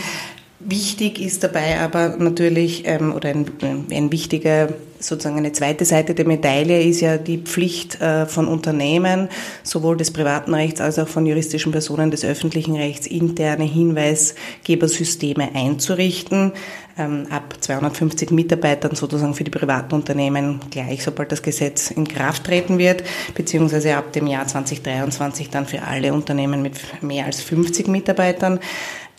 Wichtig 0.60 1.18
ist 1.18 1.44
dabei 1.44 1.80
aber 1.80 2.16
natürlich, 2.18 2.82
ähm, 2.84 3.14
oder 3.14 3.30
ein, 3.30 3.46
ein 3.90 4.12
wichtiger, 4.12 4.68
sozusagen 5.00 5.38
eine 5.38 5.52
zweite 5.52 5.84
Seite 5.84 6.14
der 6.14 6.26
Medaille 6.26 6.82
ist 6.82 7.00
ja 7.00 7.18
die 7.18 7.38
Pflicht 7.38 8.00
äh, 8.00 8.26
von 8.26 8.48
Unternehmen, 8.48 9.28
sowohl 9.62 9.96
des 9.96 10.10
privaten 10.10 10.54
Rechts 10.54 10.80
als 10.80 10.98
auch 10.98 11.08
von 11.08 11.26
juristischen 11.26 11.72
Personen 11.72 12.10
des 12.10 12.24
öffentlichen 12.24 12.76
Rechts, 12.76 13.06
interne 13.06 13.64
Hinweisgebersysteme 13.64 15.54
einzurichten. 15.54 16.52
Ähm, 16.98 17.26
ab 17.30 17.54
250 17.60 18.32
Mitarbeitern 18.32 18.96
sozusagen 18.96 19.34
für 19.34 19.44
die 19.44 19.50
privaten 19.50 19.94
Unternehmen 19.94 20.60
gleich, 20.70 21.04
sobald 21.04 21.30
das 21.30 21.42
Gesetz 21.42 21.92
in 21.92 22.08
Kraft 22.08 22.44
treten 22.44 22.78
wird, 22.78 23.04
beziehungsweise 23.34 23.96
ab 23.96 24.12
dem 24.12 24.26
Jahr 24.26 24.46
2023 24.46 25.50
dann 25.50 25.66
für 25.66 25.82
alle 25.82 26.12
Unternehmen 26.12 26.60
mit 26.60 26.74
mehr 27.02 27.26
als 27.26 27.40
50 27.40 27.86
Mitarbeitern. 27.86 28.58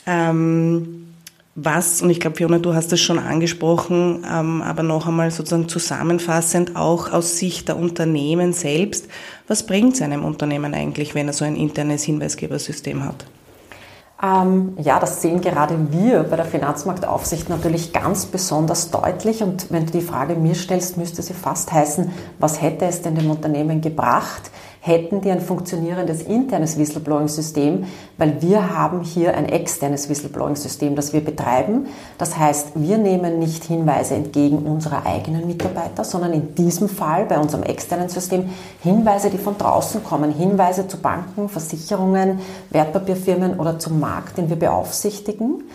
Ähm, 0.06 1.09
was, 1.64 2.02
und 2.02 2.10
ich 2.10 2.20
glaube, 2.20 2.38
Fiona, 2.38 2.60
du 2.60 2.74
hast 2.74 2.92
es 2.94 3.02
schon 3.02 3.20
angesprochen, 3.20 4.26
ähm, 4.30 4.62
aber 4.62 4.84
noch 4.84 5.08
einmal 5.08 5.32
sozusagen 5.32 5.68
zusammenfassend, 5.68 6.76
auch 6.76 7.12
aus 7.12 7.38
Sicht 7.38 7.68
der 7.68 7.78
Unternehmen 7.78 8.54
selbst, 8.54 9.08
was 9.48 9.66
bringt 9.66 9.96
es 9.96 10.02
einem 10.02 10.24
Unternehmen 10.24 10.74
eigentlich, 10.74 11.16
wenn 11.16 11.28
er 11.28 11.34
so 11.34 11.46
ein 11.46 11.56
internes 11.56 12.04
Hinweisgebersystem 12.04 13.04
hat? 13.04 13.26
Ähm, 14.22 14.74
ja, 14.78 15.00
das 15.00 15.22
sehen 15.22 15.40
gerade 15.40 15.78
wir 15.92 16.24
bei 16.24 16.36
der 16.36 16.46
Finanzmarktaufsicht 16.46 17.48
natürlich 17.50 17.94
ganz 17.94 18.26
besonders 18.26 18.92
deutlich. 18.92 19.42
Und 19.42 19.72
wenn 19.72 19.86
du 19.86 19.94
die 19.94 20.02
Frage 20.02 20.36
mir 20.36 20.56
stellst, 20.56 20.98
müsste 20.98 21.22
sie 21.22 21.34
fast 21.34 21.72
heißen, 21.72 22.12
was 22.38 22.62
hätte 22.62 22.86
es 22.86 23.02
denn 23.02 23.16
dem 23.16 23.30
Unternehmen 23.32 23.80
gebracht, 23.80 24.52
hätten 24.90 25.22
die 25.22 25.30
ein 25.30 25.40
funktionierendes 25.40 26.24
internes 26.24 26.78
Whistleblowing-System, 26.78 27.86
weil 28.18 28.42
wir 28.42 28.76
haben 28.76 29.04
hier 29.04 29.38
ein 29.38 29.46
externes 29.46 30.10
Whistleblowing-System, 30.10 30.96
das 30.96 31.14
wir 31.14 31.24
betreiben. 31.24 31.86
Das 32.18 32.38
heißt, 32.38 32.72
wir 32.74 32.98
nehmen 32.98 33.38
nicht 33.38 33.64
Hinweise 33.64 34.16
entgegen 34.16 34.58
unserer 34.58 35.06
eigenen 35.06 35.46
Mitarbeiter, 35.46 36.04
sondern 36.04 36.34
in 36.34 36.56
diesem 36.56 36.90
Fall 36.90 37.26
bei 37.26 37.38
unserem 37.38 37.64
externen 37.64 38.10
System 38.10 38.50
Hinweise, 38.82 39.30
die 39.30 39.38
von 39.38 39.58
draußen 39.58 40.04
kommen, 40.04 40.34
Hinweise 40.34 40.88
zu 40.88 40.98
Banken, 40.98 41.50
Versicherungen, 41.50 42.40
Wertpapierfirmen 42.72 43.60
oder 43.60 43.78
zum 43.78 44.00
Markt, 44.00 44.40
den 44.40 44.50
wir 44.50 44.58
beaufsichtigen. 44.58 45.66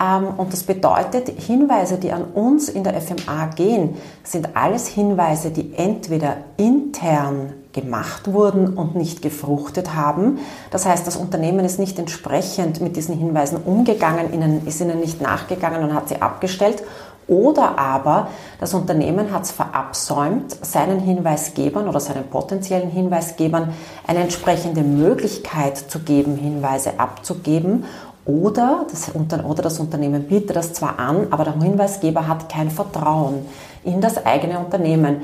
Ähm, 0.00 0.28
und 0.38 0.52
das 0.52 0.62
bedeutet, 0.62 1.28
Hinweise, 1.28 1.98
die 1.98 2.12
an 2.12 2.24
uns 2.24 2.70
in 2.70 2.84
der 2.84 2.98
FMA 3.00 3.46
gehen, 3.54 3.96
sind 4.24 4.56
alles 4.56 4.88
Hinweise, 4.88 5.50
die 5.50 5.74
entweder 5.76 6.38
intern 6.56 7.52
gemacht 7.72 8.32
wurden 8.32 8.74
und 8.74 8.94
nicht 8.94 9.22
gefruchtet 9.22 9.94
haben. 9.94 10.38
Das 10.70 10.86
heißt, 10.86 11.06
das 11.06 11.16
Unternehmen 11.16 11.64
ist 11.64 11.78
nicht 11.78 11.98
entsprechend 11.98 12.80
mit 12.80 12.96
diesen 12.96 13.16
Hinweisen 13.16 13.58
umgegangen, 13.64 14.32
ihnen, 14.32 14.66
ist 14.66 14.80
ihnen 14.80 15.00
nicht 15.00 15.20
nachgegangen 15.20 15.82
und 15.82 15.94
hat 15.94 16.08
sie 16.08 16.20
abgestellt. 16.20 16.82
Oder 17.28 17.78
aber 17.78 18.28
das 18.60 18.74
Unternehmen 18.74 19.32
hat 19.32 19.44
es 19.44 19.52
verabsäumt, 19.52 20.56
seinen 20.60 21.00
Hinweisgebern 21.00 21.88
oder 21.88 22.00
seinen 22.00 22.24
potenziellen 22.24 22.90
Hinweisgebern 22.90 23.72
eine 24.06 24.20
entsprechende 24.20 24.82
Möglichkeit 24.82 25.78
zu 25.78 26.00
geben, 26.00 26.36
Hinweise 26.36 26.98
abzugeben. 26.98 27.84
Oder 28.24 28.86
das, 28.90 29.12
oder 29.14 29.62
das 29.62 29.80
Unternehmen 29.80 30.24
bietet 30.24 30.56
das 30.56 30.74
zwar 30.74 30.98
an, 30.98 31.28
aber 31.30 31.44
der 31.44 31.60
Hinweisgeber 31.60 32.28
hat 32.28 32.48
kein 32.48 32.70
Vertrauen 32.70 33.46
in 33.84 34.00
das 34.00 34.24
eigene 34.24 34.58
Unternehmen. 34.58 35.22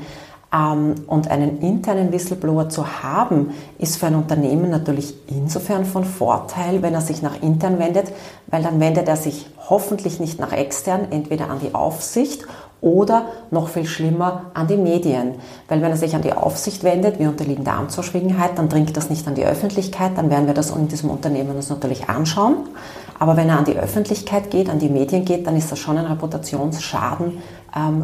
Ähm, 0.51 0.95
und 1.05 1.29
einen 1.29 1.59
internen 1.59 2.11
Whistleblower 2.11 2.69
zu 2.69 3.03
haben, 3.03 3.51
ist 3.77 3.97
für 3.97 4.07
ein 4.07 4.15
Unternehmen 4.15 4.71
natürlich 4.71 5.13
insofern 5.27 5.85
von 5.85 6.03
Vorteil, 6.03 6.81
wenn 6.81 6.93
er 6.93 7.01
sich 7.01 7.21
nach 7.21 7.41
intern 7.41 7.77
wendet, 7.77 8.11
weil 8.47 8.63
dann 8.63 8.79
wendet 8.79 9.07
er 9.07 9.15
sich 9.15 9.45
hoffentlich 9.69 10.19
nicht 10.19 10.39
nach 10.39 10.51
extern, 10.51 11.11
entweder 11.11 11.49
an 11.49 11.59
die 11.59 11.75
Aufsicht 11.75 12.45
oder 12.81 13.25
noch 13.51 13.67
viel 13.67 13.85
schlimmer 13.85 14.45
an 14.53 14.67
die 14.67 14.77
Medien. 14.77 15.35
Weil 15.67 15.81
wenn 15.81 15.91
er 15.91 15.97
sich 15.97 16.15
an 16.15 16.21
die 16.21 16.33
Aufsicht 16.33 16.83
wendet, 16.83 17.19
wir 17.19 17.29
unterliegen 17.29 17.65
der 17.65 17.75
Amtsverschwiegenheit, 17.75 18.57
dann 18.57 18.69
dringt 18.69 18.95
das 18.95 19.09
nicht 19.09 19.27
an 19.27 19.35
die 19.35 19.45
Öffentlichkeit, 19.45 20.13
dann 20.15 20.29
werden 20.29 20.47
wir 20.47 20.53
das 20.53 20.71
in 20.71 20.87
diesem 20.87 21.09
Unternehmen 21.09 21.55
uns 21.55 21.69
natürlich 21.69 22.09
anschauen. 22.09 22.55
Aber 23.19 23.35
wenn 23.35 23.49
er 23.49 23.59
an 23.59 23.65
die 23.65 23.77
Öffentlichkeit 23.77 24.49
geht, 24.49 24.69
an 24.69 24.79
die 24.79 24.87
Medien 24.87 25.25
geht, 25.25 25.45
dann 25.45 25.57
ist 25.57 25.71
das 25.71 25.79
schon 25.79 25.97
ein 25.97 26.05
Reputationsschaden 26.05 27.39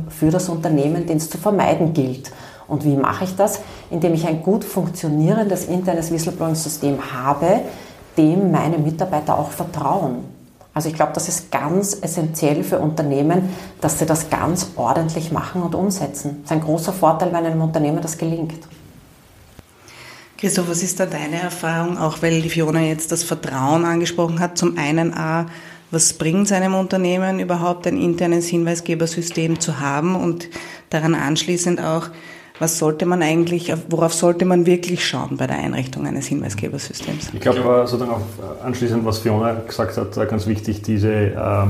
für 0.09 0.29
das 0.29 0.49
Unternehmen, 0.49 1.05
den 1.05 1.17
es 1.17 1.29
zu 1.29 1.37
vermeiden 1.37 1.93
gilt. 1.93 2.31
Und 2.67 2.83
wie 2.83 2.95
mache 2.95 3.25
ich 3.25 3.35
das? 3.35 3.59
Indem 3.89 4.13
ich 4.13 4.25
ein 4.27 4.41
gut 4.41 4.63
funktionierendes 4.63 5.65
internes 5.65 6.11
Whistleblowing-System 6.11 6.97
habe, 7.13 7.61
dem 8.17 8.51
meine 8.51 8.77
Mitarbeiter 8.77 9.37
auch 9.37 9.51
vertrauen. 9.51 10.23
Also 10.73 10.89
ich 10.89 10.95
glaube, 10.95 11.13
das 11.13 11.29
ist 11.29 11.51
ganz 11.51 11.97
essentiell 12.01 12.63
für 12.63 12.79
Unternehmen, 12.79 13.49
dass 13.79 13.99
sie 13.99 14.05
das 14.05 14.29
ganz 14.29 14.71
ordentlich 14.75 15.31
machen 15.31 15.61
und 15.61 15.73
umsetzen. 15.73 16.41
Das 16.41 16.51
ist 16.51 16.57
ein 16.57 16.61
großer 16.61 16.91
Vorteil, 16.91 17.29
wenn 17.29 17.45
einem 17.45 17.61
Unternehmen 17.61 18.01
das 18.01 18.17
gelingt. 18.17 18.67
Christoph, 20.37 20.69
was 20.69 20.83
ist 20.83 20.99
da 20.99 21.05
deine 21.05 21.41
Erfahrung, 21.41 21.97
auch 21.97 22.21
weil 22.21 22.41
die 22.41 22.49
Fiona 22.49 22.81
jetzt 22.81 23.11
das 23.13 23.23
Vertrauen 23.23 23.85
angesprochen 23.85 24.41
hat? 24.41 24.57
Zum 24.57 24.77
einen, 24.77 25.13
A, 25.13 25.45
was 25.91 26.13
bringt 26.13 26.51
einem 26.51 26.75
Unternehmen 26.75 27.39
überhaupt, 27.39 27.87
ein 27.87 27.97
internes 27.97 28.47
Hinweisgebersystem 28.47 29.59
zu 29.59 29.79
haben 29.79 30.15
und 30.15 30.49
daran 30.89 31.15
anschließend 31.15 31.81
auch, 31.81 32.09
was 32.59 32.77
sollte 32.79 33.05
man 33.05 33.21
eigentlich, 33.21 33.73
worauf 33.89 34.13
sollte 34.13 34.45
man 34.45 34.65
wirklich 34.65 35.05
schauen 35.05 35.37
bei 35.37 35.45
der 35.45 35.57
Einrichtung 35.57 36.07
eines 36.07 36.27
Hinweisgebersystems? 36.27 37.31
Ich 37.33 37.41
glaube, 37.41 37.83
sozusagen 37.85 38.11
auch 38.11 38.63
anschließend, 38.63 39.03
was 39.03 39.19
Fiona 39.19 39.53
gesagt 39.53 39.97
hat, 39.97 40.29
ganz 40.29 40.47
wichtig, 40.47 40.81
diese, 40.81 41.11
äh, 41.11 41.65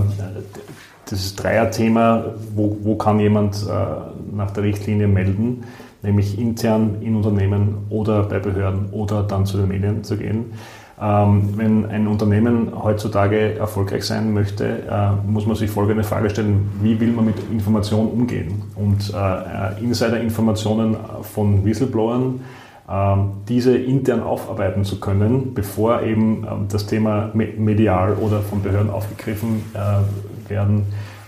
dieses 1.09 1.35
Dreier-Thema, 1.35 2.35
wo, 2.53 2.77
wo 2.83 2.95
kann 2.97 3.19
jemand 3.19 3.55
äh, 3.63 4.35
nach 4.35 4.51
der 4.51 4.63
Richtlinie 4.63 5.07
melden, 5.07 5.63
nämlich 6.03 6.37
intern 6.37 6.97
in 7.01 7.15
Unternehmen 7.15 7.87
oder 7.89 8.23
bei 8.23 8.37
Behörden 8.37 8.89
oder 8.91 9.23
dann 9.23 9.45
zu 9.47 9.57
den 9.57 9.69
Medien 9.69 10.03
zu 10.03 10.17
gehen. 10.17 10.53
Ähm, 11.01 11.49
wenn 11.57 11.85
ein 11.87 12.07
Unternehmen 12.07 12.71
heutzutage 12.81 13.55
erfolgreich 13.55 14.05
sein 14.05 14.33
möchte, 14.33 14.83
äh, 14.89 15.29
muss 15.29 15.45
man 15.45 15.57
sich 15.57 15.69
folgende 15.69 16.05
Frage 16.05 16.29
stellen, 16.29 16.71
wie 16.81 16.97
will 16.99 17.11
man 17.11 17.25
mit 17.25 17.35
Information 17.51 18.07
umgehen? 18.07 18.63
Und 18.75 19.13
äh, 19.13 19.83
Insider-Informationen 19.83 20.95
von 21.23 21.65
Whistleblowern, 21.65 22.39
äh, 22.87 23.15
diese 23.49 23.77
intern 23.77 24.21
aufarbeiten 24.23 24.85
zu 24.85 25.01
können, 25.01 25.53
bevor 25.53 26.01
eben 26.01 26.47
ähm, 26.49 26.67
das 26.69 26.85
Thema 26.85 27.29
medial 27.33 28.13
oder 28.13 28.39
von 28.39 28.61
Behörden 28.61 28.89
aufgegriffen 28.89 29.63
äh, 29.73 30.49
werden, 30.49 30.85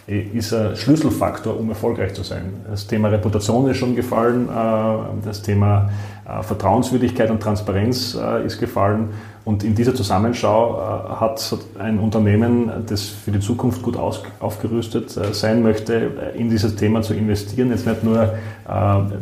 ist 0.08 0.54
ein 0.54 0.76
Schlüsselfaktor, 0.76 1.60
um 1.60 1.70
erfolgreich 1.70 2.14
zu 2.14 2.24
sein. 2.24 2.62
Das 2.70 2.88
Thema 2.88 3.10
Reputation 3.10 3.70
ist 3.70 3.78
schon 3.78 3.96
gefallen, 3.96 4.48
äh, 4.48 5.26
das 5.26 5.42
Thema 5.42 5.90
äh, 6.26 6.42
Vertrauenswürdigkeit 6.44 7.30
und 7.30 7.42
Transparenz 7.42 8.18
ist 8.46 8.60
gefallen 8.60 9.10
und 9.48 9.64
in 9.64 9.76
dieser 9.76 9.96
Zusammenschau 9.96 10.76
äh, 10.76 11.10
hat 11.22 11.58
ein 11.80 12.00
Unternehmen, 12.00 12.70
das 12.86 13.04
für 13.04 13.32
die 13.32 13.40
Zukunft 13.40 13.82
gut 13.82 13.96
aufgerüstet 13.96 15.16
äh, 15.16 15.34
sein 15.34 15.64
möchte, 15.64 15.94
äh, 15.96 16.38
in 16.38 16.50
dieses 16.50 16.76
Thema 16.76 17.02
zu 17.02 17.14
investieren. 17.14 17.70
Jetzt 17.70 17.88
nicht 17.88 18.04
nur 18.04 18.34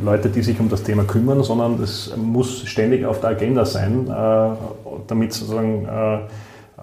Leute, 0.04 0.30
die 0.30 0.42
sich 0.42 0.60
um 0.60 0.68
das 0.68 0.82
Thema 0.82 1.04
kümmern, 1.04 1.44
sondern 1.44 1.80
es 1.84 2.12
muss 2.18 2.64
ständig 2.66 3.06
auf 3.06 3.20
der 3.20 3.30
Agenda 3.30 3.64
sein, 3.64 4.08
damit 5.06 5.34
sozusagen 5.34 5.88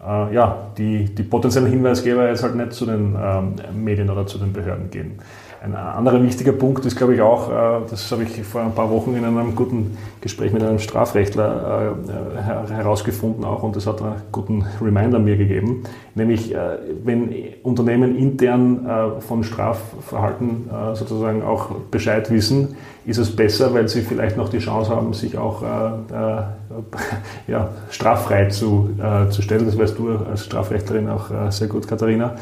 ja, 0.04 0.72
die, 0.76 1.04
die 1.14 1.22
potenziellen 1.22 1.70
Hinweisgeber 1.70 2.28
jetzt 2.28 2.42
halt 2.42 2.56
nicht 2.56 2.72
zu 2.72 2.86
den 2.86 3.16
ähm, 3.20 3.54
Medien 3.72 4.10
oder 4.10 4.26
zu 4.26 4.38
den 4.38 4.52
Behörden 4.52 4.90
gehen. 4.90 5.18
Ein 5.62 5.76
anderer 5.76 6.20
wichtiger 6.20 6.50
Punkt 6.50 6.84
ist, 6.86 6.96
glaube 6.96 7.14
ich, 7.14 7.20
auch, 7.20 7.48
äh, 7.48 7.88
das 7.88 8.10
habe 8.10 8.24
ich 8.24 8.42
vor 8.42 8.62
ein 8.62 8.74
paar 8.74 8.90
Wochen 8.90 9.14
in 9.14 9.24
einem 9.24 9.54
guten 9.54 9.96
Gespräch 10.20 10.52
mit 10.52 10.60
einem 10.60 10.80
Strafrechtler 10.80 11.94
äh, 12.68 12.72
herausgefunden 12.72 13.44
auch 13.44 13.62
und 13.62 13.76
das 13.76 13.86
hat 13.86 14.02
einen 14.02 14.16
guten 14.32 14.64
Reminder 14.80 15.20
mir 15.20 15.36
gegeben, 15.36 15.84
nämlich 16.16 16.52
äh, 16.52 16.78
wenn 17.04 17.32
Unternehmen 17.62 18.16
intern 18.16 19.20
von 19.20 19.44
Strafverhalten 19.44 20.68
sozusagen 20.94 21.42
auch 21.42 21.70
Bescheid 21.90 22.30
wissen, 22.30 22.76
ist 23.06 23.18
es 23.18 23.34
besser, 23.34 23.72
weil 23.72 23.88
sie 23.88 24.02
vielleicht 24.02 24.36
noch 24.36 24.48
die 24.48 24.58
Chance 24.58 24.90
haben, 24.90 25.12
sich 25.12 25.38
auch 25.38 25.62
ja, 27.46 27.68
straffrei 27.90 28.46
zu, 28.46 28.90
zu 29.30 29.42
stellen. 29.42 29.66
Das 29.66 29.78
weißt 29.78 29.98
du 29.98 30.16
als 30.28 30.44
Strafrechtlerin 30.44 31.08
auch 31.08 31.50
sehr 31.50 31.68
gut, 31.68 31.86
Katharina. 31.86 32.34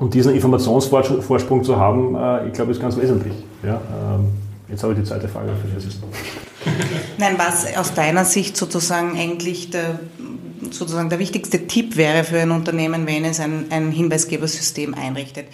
Und 0.00 0.14
diesen 0.14 0.34
Informationsvorsprung 0.34 1.62
zu 1.62 1.76
haben, 1.76 2.14
äh, 2.14 2.48
ich 2.48 2.54
glaube, 2.54 2.72
ist 2.72 2.80
ganz 2.80 2.96
wesentlich. 2.96 3.34
Ja, 3.62 3.74
ähm, 3.74 4.28
jetzt 4.68 4.82
habe 4.82 4.94
ich 4.94 4.98
die 4.98 5.04
zweite 5.04 5.28
Frage 5.28 5.50
vergessen. 5.54 6.02
Nein, 7.18 7.34
was 7.36 7.76
aus 7.76 7.92
deiner 7.92 8.24
Sicht 8.24 8.56
sozusagen 8.56 9.18
eigentlich 9.18 9.68
der, 9.68 10.00
sozusagen 10.70 11.10
der 11.10 11.18
wichtigste 11.18 11.66
Tipp 11.66 11.98
wäre 11.98 12.24
für 12.24 12.40
ein 12.40 12.50
Unternehmen, 12.50 13.06
wenn 13.06 13.26
es 13.26 13.40
ein, 13.40 13.66
ein 13.68 13.92
Hinweisgebersystem 13.92 14.94
einrichtet? 14.94 15.46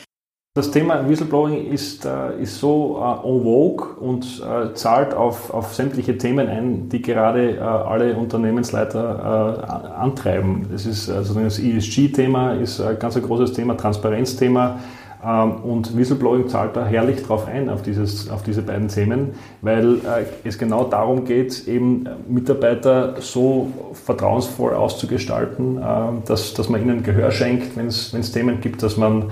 Das 0.56 0.70
Thema 0.70 1.06
Whistleblowing 1.06 1.70
ist, 1.70 2.06
äh, 2.06 2.40
ist 2.40 2.58
so 2.60 2.98
äh, 2.98 3.28
en 3.28 3.42
vogue 3.42 3.88
und 4.00 4.42
äh, 4.42 4.72
zahlt 4.72 5.12
auf, 5.12 5.52
auf 5.52 5.74
sämtliche 5.74 6.16
Themen 6.16 6.48
ein, 6.48 6.88
die 6.88 7.02
gerade 7.02 7.56
äh, 7.56 7.60
alle 7.60 8.16
Unternehmensleiter 8.16 9.84
äh, 9.92 10.00
antreiben. 10.00 10.64
Das 10.72 10.86
ist 10.86 11.10
also 11.10 11.38
das 11.38 11.58
ESG-Thema 11.58 12.54
ist 12.54 12.80
ein 12.80 12.98
ganz 12.98 13.16
ein 13.16 13.22
großes 13.22 13.52
Thema, 13.52 13.76
Transparenzthema. 13.76 14.78
Ähm, 15.22 15.56
und 15.56 15.94
Whistleblowing 15.94 16.48
zahlt 16.48 16.74
da 16.74 16.86
herrlich 16.86 17.22
drauf 17.22 17.46
ein, 17.46 17.68
auf, 17.68 17.82
dieses, 17.82 18.30
auf 18.30 18.42
diese 18.42 18.62
beiden 18.62 18.88
Themen, 18.88 19.34
weil 19.60 19.96
äh, 19.96 20.24
es 20.44 20.56
genau 20.56 20.84
darum 20.84 21.26
geht, 21.26 21.68
eben 21.68 22.08
Mitarbeiter 22.26 23.16
so 23.20 23.72
vertrauensvoll 23.92 24.72
auszugestalten, 24.72 25.82
dass, 26.24 26.54
dass 26.54 26.70
man 26.70 26.80
ihnen 26.80 27.02
Gehör 27.02 27.30
schenkt, 27.30 27.76
wenn 27.76 27.88
es 27.88 28.32
Themen 28.32 28.62
gibt, 28.62 28.82
dass 28.82 28.96
man 28.96 29.26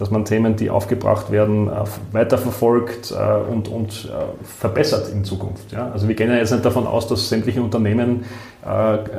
dass 0.00 0.10
man 0.10 0.24
Themen, 0.24 0.56
die 0.56 0.70
aufgebracht 0.70 1.30
werden, 1.30 1.68
äh, 1.68 1.72
weiterverfolgt 2.12 3.12
äh, 3.12 3.52
und, 3.52 3.68
und 3.68 4.10
äh, 4.10 4.24
verbessert 4.42 5.12
in 5.12 5.24
Zukunft. 5.24 5.72
Ja? 5.72 5.90
Also 5.92 6.08
wir 6.08 6.14
gehen 6.14 6.30
ja 6.30 6.36
jetzt 6.36 6.52
nicht 6.52 6.64
davon 6.64 6.86
aus, 6.86 7.06
dass 7.06 7.28
sämtliche 7.28 7.62
Unternehmen 7.62 8.24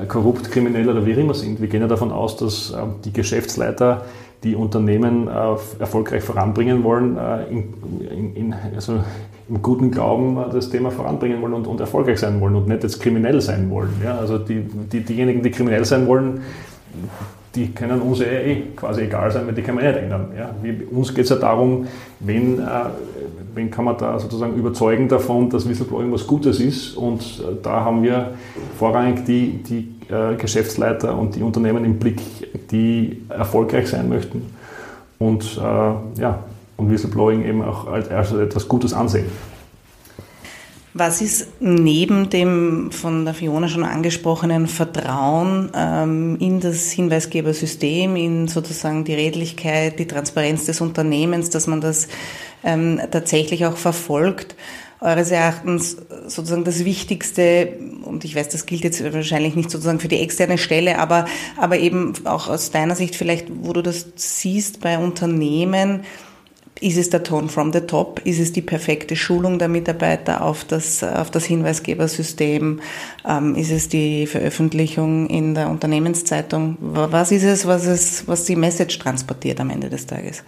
korrupt, 0.07 0.51
kriminell 0.51 0.87
oder 0.87 1.03
wie 1.03 1.13
immer 1.13 1.33
sind. 1.33 1.61
Wir 1.61 1.67
gehen 1.67 1.81
ja 1.81 1.87
davon 1.87 2.11
aus, 2.11 2.37
dass 2.37 2.75
die 3.03 3.11
Geschäftsleiter 3.11 4.03
die 4.43 4.55
Unternehmen 4.55 5.27
erfolgreich 5.27 6.21
voranbringen 6.23 6.83
wollen, 6.83 7.17
in, 7.49 8.35
in, 8.35 8.55
also 8.75 8.99
im 9.49 9.61
guten 9.63 9.89
Glauben 9.89 10.37
das 10.51 10.69
Thema 10.69 10.91
voranbringen 10.91 11.41
wollen 11.41 11.53
und, 11.53 11.65
und, 11.65 11.79
erfolgreich 11.79 12.19
sein 12.19 12.39
wollen 12.39 12.55
und 12.55 12.67
nicht 12.67 12.83
jetzt 12.83 13.01
kriminell 13.01 13.41
sein 13.41 13.71
wollen. 13.71 13.93
Ja? 14.03 14.19
Also 14.19 14.37
die, 14.37 14.61
die, 14.61 14.99
diejenigen, 14.99 15.41
die 15.41 15.49
kriminell 15.49 15.85
sein 15.85 16.05
wollen, 16.05 16.41
die 17.55 17.71
können 17.71 18.01
uns 18.01 18.21
eh 18.21 18.63
quasi 18.75 19.01
egal 19.01 19.29
sein, 19.31 19.45
weil 19.45 19.53
die 19.53 19.61
können 19.61 19.79
wir 19.79 19.91
nicht 19.91 20.01
ändern. 20.01 20.27
Ja? 20.37 20.55
Wie, 20.61 20.83
uns 20.85 21.13
geht 21.13 21.25
es 21.25 21.29
ja 21.29 21.35
darum, 21.35 21.87
wen, 22.19 22.59
äh, 22.59 22.63
wen 23.53 23.69
kann 23.69 23.85
man 23.85 23.97
da 23.97 24.17
sozusagen 24.19 24.55
überzeugen 24.55 25.09
davon, 25.09 25.49
dass 25.49 25.67
Whistleblowing 25.67 26.11
was 26.11 26.25
Gutes 26.27 26.59
ist. 26.59 26.95
Und 26.95 27.21
äh, 27.21 27.55
da 27.61 27.83
haben 27.83 28.03
wir 28.03 28.31
vorrangig 28.77 29.25
die, 29.25 29.61
die 29.63 30.13
äh, 30.13 30.35
Geschäftsleiter 30.35 31.17
und 31.17 31.35
die 31.35 31.41
Unternehmen 31.43 31.83
im 31.83 31.99
Blick, 31.99 32.21
die 32.71 33.23
erfolgreich 33.29 33.87
sein 33.87 34.07
möchten 34.07 34.43
und, 35.21 35.57
äh, 35.57 36.21
ja, 36.21 36.39
und 36.77 36.89
Whistleblowing 36.89 37.45
eben 37.45 37.63
auch 37.63 37.87
als, 37.87 38.09
als 38.09 38.31
etwas 38.31 38.67
Gutes 38.67 38.93
ansehen. 38.93 39.25
Was 40.93 41.21
ist 41.21 41.47
neben 41.61 42.29
dem 42.29 42.91
von 42.91 43.23
der 43.23 43.33
Fiona 43.33 43.69
schon 43.69 43.85
angesprochenen 43.85 44.67
Vertrauen 44.67 45.71
ähm, 45.73 46.37
in 46.39 46.59
das 46.59 46.91
Hinweisgebersystem, 46.91 48.17
in 48.17 48.47
sozusagen 48.49 49.05
die 49.05 49.13
Redlichkeit, 49.13 49.99
die 49.99 50.07
Transparenz 50.07 50.65
des 50.65 50.81
Unternehmens, 50.81 51.49
dass 51.49 51.67
man 51.67 51.79
das 51.79 52.09
ähm, 52.65 52.99
tatsächlich 53.09 53.65
auch 53.65 53.77
verfolgt, 53.77 54.55
eures 54.99 55.31
Erachtens 55.31 55.97
sozusagen 56.27 56.65
das 56.65 56.83
Wichtigste, 56.83 57.73
und 58.03 58.25
ich 58.25 58.35
weiß, 58.35 58.49
das 58.49 58.65
gilt 58.65 58.83
jetzt 58.83 59.01
wahrscheinlich 59.13 59.55
nicht 59.55 59.71
sozusagen 59.71 59.99
für 59.99 60.09
die 60.09 60.19
externe 60.19 60.57
Stelle, 60.57 60.99
aber, 60.99 61.25
aber 61.57 61.79
eben 61.79 62.13
auch 62.25 62.49
aus 62.49 62.69
deiner 62.69 62.95
Sicht 62.95 63.15
vielleicht, 63.15 63.47
wo 63.49 63.71
du 63.71 63.81
das 63.81 64.07
siehst 64.15 64.81
bei 64.81 64.99
Unternehmen, 64.99 66.01
ist 66.79 66.97
es 66.97 67.09
der 67.09 67.23
Ton 67.23 67.49
from 67.49 67.71
the 67.73 67.81
top? 67.81 68.21
Ist 68.25 68.39
es 68.39 68.53
die 68.53 68.61
perfekte 68.61 69.15
Schulung 69.15 69.59
der 69.59 69.67
Mitarbeiter 69.67 70.43
auf 70.43 70.63
das, 70.63 71.03
auf 71.03 71.29
das 71.29 71.45
Hinweisgebersystem? 71.45 72.81
Ähm, 73.27 73.55
ist 73.55 73.71
es 73.71 73.89
die 73.89 74.25
Veröffentlichung 74.25 75.27
in 75.27 75.53
der 75.53 75.69
Unternehmenszeitung? 75.69 76.77
Was 76.79 77.31
ist 77.31 77.43
es, 77.43 77.67
was, 77.67 77.85
es, 77.85 78.27
was 78.27 78.45
die 78.45 78.55
Message 78.55 78.97
transportiert 78.97 79.59
am 79.59 79.69
Ende 79.69 79.89
des 79.89 80.07
Tages? 80.07 80.43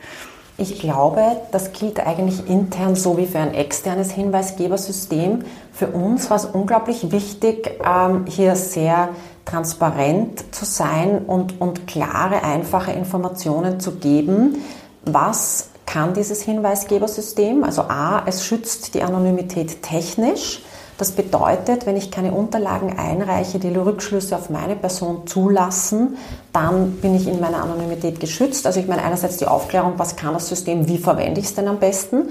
Ich 0.58 0.80
glaube, 0.80 1.24
das 1.52 1.72
gilt 1.74 2.00
eigentlich 2.00 2.48
intern 2.48 2.96
so 2.96 3.18
wie 3.18 3.26
für 3.26 3.40
ein 3.40 3.54
externes 3.54 4.12
Hinweisgebersystem. 4.12 5.44
Für 5.72 5.88
uns 5.88 6.30
war 6.30 6.38
es 6.38 6.46
unglaublich 6.46 7.12
wichtig, 7.12 7.72
ähm, 7.84 8.26
hier 8.28 8.56
sehr 8.56 9.10
transparent 9.46 10.54
zu 10.54 10.66
sein 10.66 11.20
und, 11.26 11.60
und 11.60 11.88
klare, 11.88 12.44
einfache 12.44 12.92
Informationen 12.92 13.80
zu 13.80 13.96
geben, 13.96 14.64
was 15.06 15.70
kann 15.86 16.14
dieses 16.14 16.42
Hinweisgebersystem. 16.42 17.64
Also 17.64 17.84
a, 17.84 18.24
es 18.26 18.46
schützt 18.46 18.94
die 18.94 19.04
Anonymität 19.04 19.82
technisch. 19.82 20.62
Das 20.98 21.12
bedeutet, 21.12 21.86
wenn 21.86 21.98
ich 21.98 22.12
keine 22.12 22.32
Unterlagen 22.32 22.98
einreiche, 22.98 23.58
die 23.60 23.70
Rückschlüsse 23.70 24.36
auf 24.36 24.50
meine 24.50 24.76
Person 24.76 25.26
zulassen, 25.26 26.18
dann 26.52 26.94
bin 26.98 27.16
ich 27.16 27.28
in 27.28 27.40
meiner 27.40 27.64
Anonymität 27.64 28.20
geschützt. 28.20 28.68
Also 28.68 28.80
ich 28.80 28.88
meine 28.88 29.04
einerseits 29.04 29.38
die 29.38 29.48
Aufklärung, 29.48 29.94
was 29.98 30.16
kann 30.16 30.34
das 30.34 30.48
System, 30.48 30.88
wie 30.88 31.00
verwende 31.00 31.40
ich 31.40 31.48
es 31.48 31.56
denn 31.56 31.68
am 31.68 31.80
besten? 31.80 32.30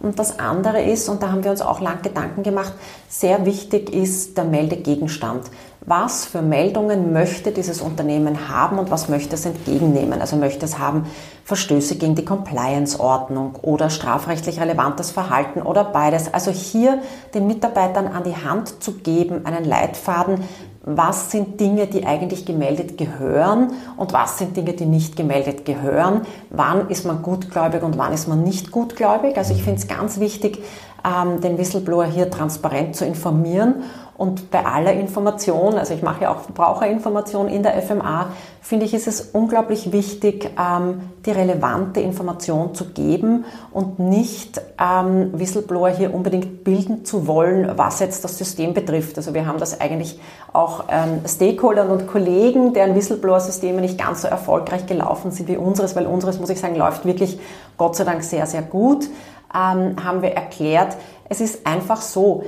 Und 0.00 0.18
das 0.18 0.38
andere 0.38 0.82
ist, 0.82 1.08
und 1.08 1.22
da 1.22 1.32
haben 1.32 1.44
wir 1.44 1.50
uns 1.50 1.62
auch 1.62 1.80
lang 1.80 2.02
Gedanken 2.02 2.42
gemacht, 2.42 2.72
sehr 3.08 3.46
wichtig 3.46 3.92
ist 3.92 4.36
der 4.36 4.44
Meldegegenstand 4.44 5.44
was 5.86 6.24
für 6.24 6.40
Meldungen 6.40 7.12
möchte 7.12 7.50
dieses 7.50 7.80
Unternehmen 7.80 8.48
haben 8.48 8.78
und 8.78 8.90
was 8.90 9.08
möchte 9.08 9.34
es 9.34 9.44
entgegennehmen. 9.44 10.20
Also 10.20 10.36
möchte 10.36 10.64
es 10.64 10.78
haben 10.78 11.06
Verstöße 11.44 11.96
gegen 11.96 12.14
die 12.14 12.24
Compliance-Ordnung 12.24 13.56
oder 13.60 13.90
strafrechtlich 13.90 14.60
relevantes 14.60 15.10
Verhalten 15.10 15.60
oder 15.60 15.84
beides. 15.84 16.32
Also 16.32 16.50
hier 16.50 17.02
den 17.34 17.46
Mitarbeitern 17.46 18.06
an 18.06 18.24
die 18.24 18.36
Hand 18.36 18.82
zu 18.82 18.94
geben, 18.94 19.44
einen 19.44 19.64
Leitfaden, 19.64 20.40
was 20.86 21.30
sind 21.30 21.60
Dinge, 21.60 21.86
die 21.86 22.06
eigentlich 22.06 22.44
gemeldet 22.44 22.98
gehören 22.98 23.72
und 23.96 24.12
was 24.12 24.38
sind 24.38 24.56
Dinge, 24.56 24.74
die 24.74 24.84
nicht 24.86 25.16
gemeldet 25.16 25.64
gehören. 25.64 26.22
Wann 26.50 26.88
ist 26.88 27.06
man 27.06 27.22
gutgläubig 27.22 27.82
und 27.82 27.96
wann 27.96 28.12
ist 28.12 28.28
man 28.28 28.42
nicht 28.42 28.70
gutgläubig. 28.70 29.36
Also 29.36 29.54
ich 29.54 29.62
finde 29.62 29.80
es 29.80 29.88
ganz 29.88 30.20
wichtig, 30.20 30.62
ähm, 31.04 31.40
den 31.40 31.58
Whistleblower 31.58 32.04
hier 32.04 32.30
transparent 32.30 32.96
zu 32.96 33.04
informieren 33.04 33.84
und 34.16 34.52
bei 34.52 34.64
aller 34.64 34.92
Information, 34.92 35.74
also 35.74 35.92
ich 35.92 36.02
mache 36.02 36.22
ja 36.22 36.32
auch 36.32 36.40
Verbraucherinformation 36.42 37.48
in 37.48 37.64
der 37.64 37.80
FMA, 37.82 38.28
finde 38.60 38.86
ich, 38.86 38.94
ist 38.94 39.08
es 39.08 39.20
unglaublich 39.32 39.90
wichtig, 39.90 40.50
ähm, 40.56 41.10
die 41.26 41.32
relevante 41.32 42.00
Information 42.00 42.74
zu 42.74 42.90
geben 42.90 43.44
und 43.72 43.98
nicht 43.98 44.62
ähm, 44.80 45.30
Whistleblower 45.32 45.88
hier 45.88 46.14
unbedingt 46.14 46.62
bilden 46.62 47.04
zu 47.04 47.26
wollen, 47.26 47.72
was 47.76 47.98
jetzt 47.98 48.22
das 48.22 48.38
System 48.38 48.72
betrifft. 48.72 49.16
Also 49.16 49.34
wir 49.34 49.46
haben 49.46 49.58
das 49.58 49.80
eigentlich 49.80 50.20
auch 50.52 50.84
ähm, 50.88 51.22
Stakeholdern 51.26 51.90
und 51.90 52.06
Kollegen, 52.06 52.72
deren 52.72 52.94
Whistleblower-Systeme 52.94 53.80
nicht 53.80 53.98
ganz 53.98 54.22
so 54.22 54.28
erfolgreich 54.28 54.86
gelaufen 54.86 55.32
sind 55.32 55.48
wie 55.48 55.56
unseres, 55.56 55.96
weil 55.96 56.06
unseres, 56.06 56.38
muss 56.38 56.50
ich 56.50 56.60
sagen, 56.60 56.76
läuft 56.76 57.04
wirklich 57.04 57.40
Gott 57.76 57.96
sei 57.96 58.04
Dank 58.04 58.22
sehr, 58.22 58.46
sehr 58.46 58.62
gut, 58.62 59.08
haben 59.56 60.20
wir 60.20 60.32
erklärt, 60.32 60.96
es 61.28 61.40
ist 61.40 61.64
einfach 61.64 62.00
so, 62.00 62.42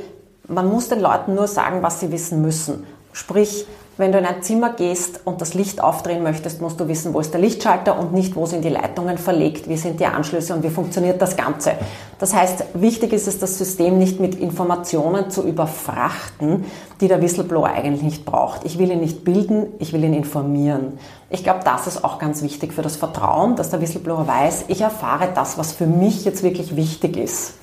man 0.48 0.68
muss 0.68 0.88
den 0.88 1.00
Leuten 1.00 1.34
nur 1.34 1.48
sagen, 1.48 1.82
was 1.82 2.00
sie 2.00 2.12
wissen 2.12 2.42
müssen. 2.42 2.86
Sprich, 3.12 3.66
wenn 3.98 4.12
du 4.12 4.18
in 4.18 4.26
ein 4.26 4.42
Zimmer 4.42 4.74
gehst 4.74 5.20
und 5.24 5.40
das 5.40 5.54
Licht 5.54 5.82
aufdrehen 5.82 6.22
möchtest, 6.22 6.60
musst 6.60 6.78
du 6.78 6.86
wissen, 6.86 7.14
wo 7.14 7.20
ist 7.20 7.32
der 7.32 7.40
Lichtschalter 7.40 7.98
und 7.98 8.12
nicht, 8.12 8.36
wo 8.36 8.44
sind 8.44 8.62
die 8.62 8.68
Leitungen 8.68 9.16
verlegt, 9.16 9.70
wie 9.70 9.78
sind 9.78 10.00
die 10.00 10.04
Anschlüsse 10.04 10.52
und 10.52 10.62
wie 10.62 10.68
funktioniert 10.68 11.22
das 11.22 11.34
Ganze. 11.34 11.72
Das 12.18 12.34
heißt, 12.34 12.64
wichtig 12.74 13.14
ist 13.14 13.26
es, 13.26 13.38
das 13.38 13.56
System 13.56 13.96
nicht 13.98 14.20
mit 14.20 14.34
Informationen 14.34 15.30
zu 15.30 15.42
überfrachten, 15.42 16.66
die 17.00 17.08
der 17.08 17.22
Whistleblower 17.22 17.68
eigentlich 17.68 18.02
nicht 18.02 18.26
braucht. 18.26 18.66
Ich 18.66 18.78
will 18.78 18.90
ihn 18.90 19.00
nicht 19.00 19.24
bilden, 19.24 19.68
ich 19.78 19.94
will 19.94 20.04
ihn 20.04 20.12
informieren. 20.12 20.98
Ich 21.30 21.42
glaube, 21.42 21.60
das 21.64 21.86
ist 21.86 22.04
auch 22.04 22.18
ganz 22.18 22.42
wichtig 22.42 22.74
für 22.74 22.82
das 22.82 22.96
Vertrauen, 22.96 23.56
dass 23.56 23.70
der 23.70 23.80
Whistleblower 23.80 24.26
weiß, 24.26 24.66
ich 24.68 24.82
erfahre 24.82 25.28
das, 25.34 25.56
was 25.56 25.72
für 25.72 25.86
mich 25.86 26.26
jetzt 26.26 26.42
wirklich 26.42 26.76
wichtig 26.76 27.16
ist. 27.16 27.54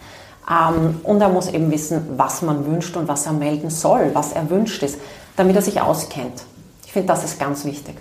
Ähm, 0.49 0.99
und 1.03 1.21
er 1.21 1.29
muss 1.29 1.47
eben 1.47 1.71
wissen, 1.71 2.01
was 2.17 2.41
man 2.41 2.65
wünscht 2.65 2.95
und 2.97 3.08
was 3.08 3.25
er 3.25 3.34
melden 3.34 3.69
soll, 3.69 4.12
was 4.13 4.34
erwünscht 4.34 4.84
ist, 4.84 4.99
damit 5.36 5.56
er 5.56 5.62
sich 5.62 5.79
auskennt. 5.79 6.43
Ich 6.86 6.91
finde, 6.91 7.08
das 7.08 7.23
ist 7.23 7.39
ganz 7.39 7.65
wichtig. 7.65 7.95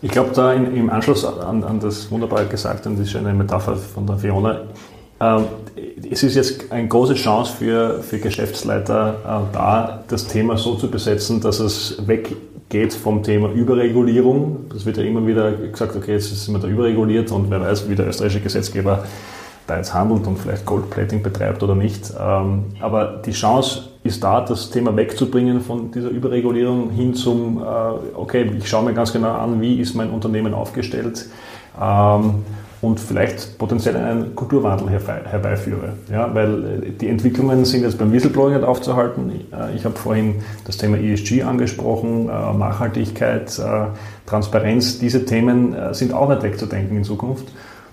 Ich 0.00 0.10
glaube, 0.10 0.30
da 0.34 0.52
in, 0.52 0.76
im 0.76 0.90
Anschluss 0.90 1.24
an, 1.24 1.64
an, 1.64 1.80
das 1.80 2.10
wunderbar 2.10 2.44
Gesagte 2.44 2.88
und 2.88 2.96
die 2.96 3.06
schöne 3.06 3.32
Metapher 3.32 3.76
von 3.76 4.06
der 4.06 4.16
Fiona, 4.16 4.60
äh, 5.20 5.40
es 6.10 6.22
ist 6.22 6.36
jetzt 6.36 6.70
eine 6.70 6.86
große 6.86 7.14
Chance 7.14 7.52
für, 7.56 8.02
für 8.02 8.18
Geschäftsleiter 8.18 9.16
äh, 9.24 9.54
da, 9.54 10.04
das 10.06 10.28
Thema 10.28 10.56
so 10.56 10.76
zu 10.76 10.88
besetzen, 10.90 11.40
dass 11.40 11.58
es 11.58 11.96
weggeht 12.06 12.94
vom 12.94 13.24
Thema 13.24 13.50
Überregulierung. 13.50 14.66
Das 14.72 14.86
wird 14.86 14.98
ja 14.98 15.02
immer 15.02 15.26
wieder 15.26 15.50
gesagt, 15.52 15.96
okay, 15.96 16.12
jetzt 16.12 16.44
sind 16.44 16.54
wir 16.54 16.60
da 16.60 16.68
überreguliert 16.68 17.32
und 17.32 17.50
wer 17.50 17.60
weiß, 17.60 17.88
wie 17.88 17.96
der 17.96 18.08
österreichische 18.08 18.40
Gesetzgeber 18.40 19.04
da 19.68 19.76
jetzt 19.76 19.94
handelt 19.94 20.26
und 20.26 20.38
vielleicht 20.38 20.66
Goldplating 20.66 21.22
betreibt 21.22 21.62
oder 21.62 21.74
nicht. 21.74 22.12
Ähm, 22.18 22.64
aber 22.80 23.20
die 23.24 23.32
Chance 23.32 23.90
ist 24.02 24.24
da, 24.24 24.40
das 24.40 24.70
Thema 24.70 24.96
wegzubringen 24.96 25.60
von 25.60 25.92
dieser 25.92 26.08
Überregulierung 26.08 26.90
hin 26.90 27.14
zum, 27.14 27.58
äh, 27.58 27.64
okay, 28.14 28.50
ich 28.58 28.68
schaue 28.68 28.84
mir 28.84 28.94
ganz 28.94 29.12
genau 29.12 29.32
an, 29.32 29.60
wie 29.60 29.78
ist 29.80 29.94
mein 29.94 30.10
Unternehmen 30.10 30.54
aufgestellt 30.54 31.26
ähm, 31.80 32.44
und 32.80 32.98
vielleicht 32.98 33.58
potenziell 33.58 33.96
einen 33.96 34.34
Kulturwandel 34.34 34.88
herbeiführe. 34.88 35.94
Ja, 36.10 36.34
weil 36.34 36.64
äh, 36.64 36.90
die 36.92 37.08
Entwicklungen 37.08 37.64
sind 37.66 37.82
jetzt 37.82 37.98
beim 37.98 38.10
Whistleblowing 38.10 38.54
nicht 38.54 38.64
aufzuhalten. 38.64 39.30
Äh, 39.52 39.76
ich 39.76 39.84
habe 39.84 39.96
vorhin 39.96 40.36
das 40.64 40.78
Thema 40.78 40.96
ESG 40.96 41.42
angesprochen, 41.42 42.26
Nachhaltigkeit, 42.26 43.60
Transparenz. 44.26 44.98
Diese 44.98 45.24
Themen 45.24 45.74
sind 45.92 46.12
auch 46.12 46.28
nicht 46.28 46.42
wegzudenken 46.42 46.96
in 46.96 47.04
Zukunft. 47.04 47.48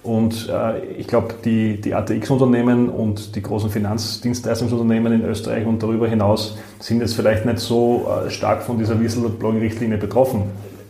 Und 0.05 0.49
äh, 0.49 0.85
ich 0.99 1.07
glaube, 1.07 1.33
die, 1.43 1.81
die 1.81 1.95
ATX-Unternehmen 1.95 2.89
und 2.89 3.35
die 3.35 3.41
großen 3.41 3.71
Finanzdienstleistungsunternehmen 3.71 5.11
in 5.11 5.25
Österreich 5.25 5.65
und 5.65 5.81
darüber 5.81 6.07
hinaus 6.07 6.57
sind 6.79 7.01
jetzt 7.01 7.15
vielleicht 7.15 7.45
nicht 7.45 7.57
so 7.57 8.05
äh, 8.07 8.29
stark 8.29 8.61
von 8.61 8.77
dieser 8.77 8.99
Whistleblowing-Richtlinie 8.99 9.97
betroffen. 9.97 10.43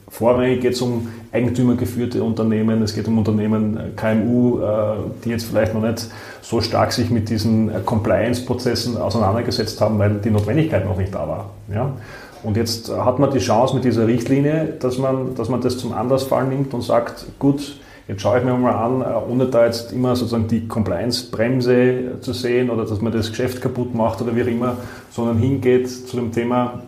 Vorrangig 0.09 0.59
geht 0.59 0.73
es 0.73 0.81
um 0.81 1.07
eigentümergeführte 1.31 2.23
Unternehmen, 2.23 2.81
es 2.81 2.93
geht 2.93 3.07
um 3.07 3.17
Unternehmen, 3.17 3.77
äh, 3.77 3.81
KMU, 3.95 4.59
äh, 4.59 4.95
die 5.23 5.29
jetzt 5.29 5.45
vielleicht 5.45 5.73
noch 5.73 5.81
nicht 5.81 6.09
so 6.41 6.59
stark 6.59 6.91
sich 6.91 7.09
mit 7.09 7.29
diesen 7.29 7.69
äh, 7.69 7.79
Compliance-Prozessen 7.85 8.97
auseinandergesetzt 8.97 9.79
haben, 9.79 9.97
weil 9.97 10.15
die 10.15 10.29
Notwendigkeit 10.29 10.83
noch 10.83 10.97
nicht 10.97 11.15
da 11.15 11.25
war. 11.25 11.49
Ja? 11.73 11.93
Und 12.43 12.57
jetzt 12.57 12.91
hat 12.91 13.17
man 13.17 13.31
die 13.31 13.39
Chance 13.39 13.75
mit 13.75 13.85
dieser 13.85 14.07
Richtlinie, 14.07 14.73
dass 14.77 14.97
man, 14.97 15.35
dass 15.35 15.47
man 15.47 15.61
das 15.61 15.77
zum 15.77 15.93
Anlassfall 15.93 16.45
nimmt 16.45 16.73
und 16.73 16.81
sagt, 16.81 17.25
gut, 17.39 17.77
Jetzt 18.07 18.21
schaue 18.21 18.37
ich 18.37 18.45
mir 18.45 18.53
mal 18.53 18.71
an, 18.71 19.01
äh, 19.01 19.31
ohne 19.31 19.47
da 19.47 19.65
jetzt 19.65 19.91
immer 19.91 20.15
sozusagen 20.15 20.47
die 20.47 20.67
Compliance-Bremse 20.67 22.19
zu 22.21 22.33
sehen 22.33 22.69
oder 22.69 22.85
dass 22.85 23.01
man 23.01 23.11
das 23.11 23.29
Geschäft 23.29 23.61
kaputt 23.61 23.95
macht 23.95 24.21
oder 24.21 24.35
wie 24.35 24.43
auch 24.43 24.47
immer, 24.47 24.77
sondern 25.09 25.39
hingeht 25.39 25.89
zu 25.89 26.15
dem 26.15 26.31
Thema, 26.31 26.83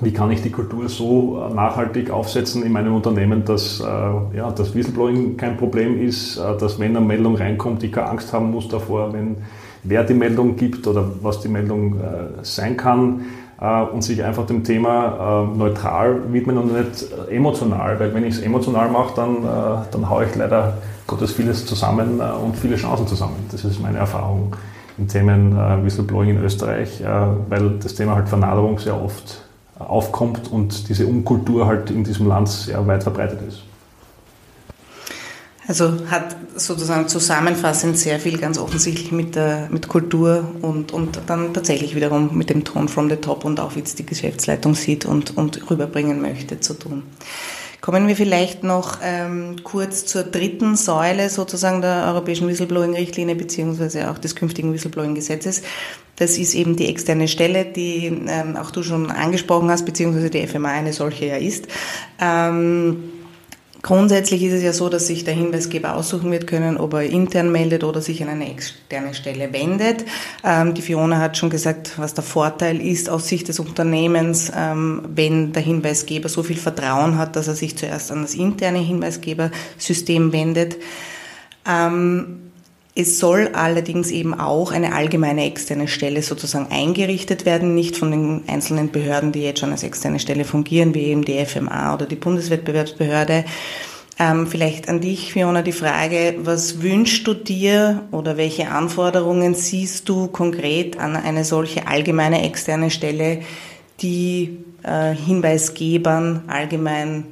wie 0.00 0.12
kann 0.12 0.30
ich 0.30 0.42
die 0.42 0.50
Kultur 0.50 0.88
so 0.88 1.42
äh, 1.42 1.52
nachhaltig 1.52 2.08
aufsetzen 2.10 2.62
in 2.62 2.70
meinem 2.70 2.94
Unternehmen, 2.94 3.44
dass, 3.44 3.80
äh, 3.80 4.36
ja, 4.36 4.52
das 4.54 4.76
Whistleblowing 4.76 5.36
kein 5.36 5.56
Problem 5.56 6.00
ist, 6.00 6.38
dass 6.38 6.78
wenn 6.78 6.96
eine 6.96 7.04
Meldung 7.04 7.34
reinkommt, 7.34 7.82
ich 7.82 7.90
keine 7.90 8.10
Angst 8.10 8.32
haben 8.32 8.52
muss 8.52 8.68
davor, 8.68 9.12
wenn 9.12 9.36
wer 9.82 10.04
die 10.04 10.14
Meldung 10.14 10.54
gibt 10.54 10.86
oder 10.86 11.04
was 11.20 11.40
die 11.40 11.48
Meldung 11.48 12.00
sein 12.42 12.76
kann. 12.76 13.20
äh, 13.20 13.43
und 13.92 14.02
sich 14.02 14.22
einfach 14.22 14.46
dem 14.46 14.64
Thema 14.64 15.46
äh, 15.52 15.56
neutral 15.56 16.32
widmen 16.32 16.58
und 16.58 16.72
nicht 16.72 17.06
emotional, 17.30 17.98
weil 18.00 18.12
wenn 18.14 18.24
ich 18.24 18.34
es 18.34 18.42
emotional 18.42 18.90
mache, 18.90 19.14
dann, 19.16 19.36
äh, 19.36 19.84
dann 19.90 20.08
haue 20.08 20.24
ich 20.24 20.34
leider 20.34 20.78
Gottes 21.06 21.32
vieles 21.32 21.66
zusammen 21.66 22.20
und 22.20 22.56
viele 22.56 22.76
Chancen 22.76 23.06
zusammen. 23.06 23.36
Das 23.50 23.64
ist 23.64 23.80
meine 23.80 23.98
Erfahrung 23.98 24.56
in 24.96 25.06
Themen 25.06 25.54
Whistleblowing 25.84 26.30
in 26.30 26.42
Österreich, 26.42 27.02
weil 27.50 27.78
das 27.78 27.94
Thema 27.94 28.14
halt 28.14 28.26
Vernaderung 28.26 28.78
sehr 28.78 28.98
oft 28.98 29.42
aufkommt 29.78 30.50
und 30.50 30.88
diese 30.88 31.06
Unkultur 31.06 31.66
halt 31.66 31.90
in 31.90 32.04
diesem 32.04 32.26
Land 32.26 32.48
sehr 32.48 32.86
weit 32.86 33.02
verbreitet 33.02 33.40
ist. 33.46 33.64
Also 35.66 36.10
hat 36.10 36.36
sozusagen 36.56 37.08
zusammenfassend 37.08 37.98
sehr 37.98 38.20
viel 38.20 38.38
ganz 38.38 38.58
offensichtlich 38.58 39.12
mit, 39.12 39.34
der, 39.34 39.68
mit 39.70 39.88
Kultur 39.88 40.44
und, 40.60 40.92
und 40.92 41.20
dann 41.26 41.54
tatsächlich 41.54 41.94
wiederum 41.94 42.36
mit 42.36 42.50
dem 42.50 42.64
Ton 42.64 42.88
from 42.88 43.08
the 43.08 43.16
top 43.16 43.44
und 43.44 43.60
auch 43.60 43.74
wie 43.74 43.80
es 43.80 43.94
die 43.94 44.04
Geschäftsleitung 44.04 44.74
sieht 44.74 45.06
und, 45.06 45.36
und 45.36 45.70
rüberbringen 45.70 46.20
möchte 46.20 46.60
zu 46.60 46.74
tun. 46.74 47.04
Kommen 47.80 48.08
wir 48.08 48.16
vielleicht 48.16 48.62
noch 48.62 49.00
ähm, 49.02 49.56
kurz 49.62 50.06
zur 50.06 50.22
dritten 50.22 50.74
Säule 50.74 51.28
sozusagen 51.28 51.82
der 51.82 52.06
europäischen 52.08 52.48
Whistleblowing-Richtlinie 52.48 53.34
beziehungsweise 53.34 54.10
auch 54.10 54.16
des 54.16 54.34
künftigen 54.34 54.72
Whistleblowing-Gesetzes. 54.72 55.62
Das 56.16 56.38
ist 56.38 56.54
eben 56.54 56.76
die 56.76 56.88
externe 56.88 57.28
Stelle, 57.28 57.66
die 57.66 58.06
ähm, 58.06 58.56
auch 58.56 58.70
du 58.70 58.82
schon 58.82 59.10
angesprochen 59.10 59.70
hast, 59.70 59.84
beziehungsweise 59.84 60.30
die 60.30 60.46
FMA 60.46 60.70
eine 60.70 60.94
solche 60.94 61.26
ja 61.26 61.36
ist. 61.36 61.66
Ähm, 62.18 63.10
Grundsätzlich 63.84 64.42
ist 64.42 64.54
es 64.54 64.62
ja 64.62 64.72
so, 64.72 64.88
dass 64.88 65.08
sich 65.08 65.24
der 65.24 65.34
Hinweisgeber 65.34 65.94
aussuchen 65.94 66.32
wird 66.32 66.46
können, 66.46 66.78
ob 66.78 66.94
er 66.94 67.02
intern 67.02 67.52
meldet 67.52 67.84
oder 67.84 68.00
sich 68.00 68.22
an 68.22 68.30
eine 68.30 68.50
externe 68.50 69.12
Stelle 69.12 69.52
wendet. 69.52 70.06
Ähm, 70.42 70.72
die 70.72 70.80
Fiona 70.80 71.18
hat 71.18 71.36
schon 71.36 71.50
gesagt, 71.50 71.98
was 71.98 72.14
der 72.14 72.24
Vorteil 72.24 72.80
ist 72.80 73.10
aus 73.10 73.28
Sicht 73.28 73.46
des 73.48 73.60
Unternehmens, 73.60 74.50
ähm, 74.56 75.02
wenn 75.14 75.52
der 75.52 75.60
Hinweisgeber 75.60 76.30
so 76.30 76.42
viel 76.42 76.56
Vertrauen 76.56 77.18
hat, 77.18 77.36
dass 77.36 77.46
er 77.46 77.54
sich 77.54 77.76
zuerst 77.76 78.10
an 78.10 78.22
das 78.22 78.34
interne 78.34 78.78
Hinweisgebersystem 78.78 80.32
wendet. 80.32 80.78
Ähm, 81.68 82.52
es 82.96 83.18
soll 83.18 83.50
allerdings 83.54 84.10
eben 84.12 84.38
auch 84.38 84.70
eine 84.70 84.94
allgemeine 84.94 85.44
externe 85.46 85.88
Stelle 85.88 86.22
sozusagen 86.22 86.70
eingerichtet 86.70 87.44
werden, 87.44 87.74
nicht 87.74 87.96
von 87.96 88.12
den 88.12 88.44
einzelnen 88.46 88.92
Behörden, 88.92 89.32
die 89.32 89.42
jetzt 89.42 89.60
schon 89.60 89.72
als 89.72 89.82
externe 89.82 90.20
Stelle 90.20 90.44
fungieren, 90.44 90.94
wie 90.94 91.04
eben 91.04 91.24
die 91.24 91.44
FMA 91.44 91.92
oder 91.92 92.06
die 92.06 92.14
Bundeswettbewerbsbehörde. 92.14 93.44
Ähm, 94.16 94.46
vielleicht 94.46 94.88
an 94.88 95.00
dich, 95.00 95.32
Fiona, 95.32 95.62
die 95.62 95.72
Frage, 95.72 96.36
was 96.38 96.82
wünschst 96.82 97.26
du 97.26 97.34
dir 97.34 98.02
oder 98.12 98.36
welche 98.36 98.68
Anforderungen 98.68 99.54
siehst 99.54 100.08
du 100.08 100.28
konkret 100.28 101.00
an 101.00 101.16
eine 101.16 101.44
solche 101.44 101.88
allgemeine 101.88 102.44
externe 102.44 102.92
Stelle, 102.92 103.40
die 104.02 104.58
äh, 104.84 105.14
Hinweisgebern 105.14 106.44
allgemein 106.46 107.24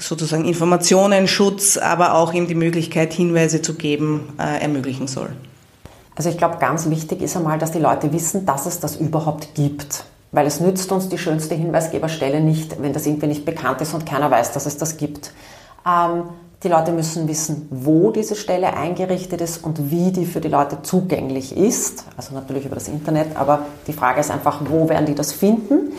sozusagen 0.00 0.44
Informationenschutz, 0.44 1.76
aber 1.76 2.14
auch 2.14 2.32
ihm 2.32 2.46
die 2.46 2.54
Möglichkeit, 2.54 3.12
Hinweise 3.12 3.62
zu 3.62 3.74
geben, 3.74 4.32
äh, 4.38 4.62
ermöglichen 4.62 5.06
soll. 5.06 5.30
Also 6.16 6.28
ich 6.28 6.38
glaube, 6.38 6.58
ganz 6.58 6.90
wichtig 6.90 7.22
ist 7.22 7.36
einmal, 7.36 7.58
dass 7.58 7.72
die 7.72 7.78
Leute 7.78 8.12
wissen, 8.12 8.44
dass 8.44 8.66
es 8.66 8.80
das 8.80 8.96
überhaupt 8.96 9.54
gibt. 9.54 10.04
Weil 10.32 10.46
es 10.46 10.60
nützt 10.60 10.92
uns 10.92 11.08
die 11.08 11.18
schönste 11.18 11.54
Hinweisgeberstelle 11.54 12.40
nicht, 12.40 12.80
wenn 12.80 12.92
das 12.92 13.06
irgendwie 13.06 13.26
nicht 13.26 13.44
bekannt 13.44 13.80
ist 13.80 13.94
und 13.94 14.06
keiner 14.06 14.30
weiß, 14.30 14.52
dass 14.52 14.66
es 14.66 14.76
das 14.76 14.96
gibt. 14.96 15.32
Ähm, 15.86 16.24
die 16.62 16.68
Leute 16.68 16.92
müssen 16.92 17.26
wissen, 17.26 17.66
wo 17.70 18.10
diese 18.10 18.36
Stelle 18.36 18.74
eingerichtet 18.74 19.40
ist 19.40 19.64
und 19.64 19.90
wie 19.90 20.12
die 20.12 20.26
für 20.26 20.40
die 20.40 20.48
Leute 20.48 20.82
zugänglich 20.82 21.56
ist. 21.56 22.04
Also 22.16 22.34
natürlich 22.34 22.66
über 22.66 22.74
das 22.74 22.88
Internet, 22.88 23.34
aber 23.34 23.64
die 23.86 23.94
Frage 23.94 24.20
ist 24.20 24.30
einfach, 24.30 24.60
wo 24.68 24.88
werden 24.88 25.06
die 25.06 25.14
das 25.14 25.32
finden? 25.32 25.92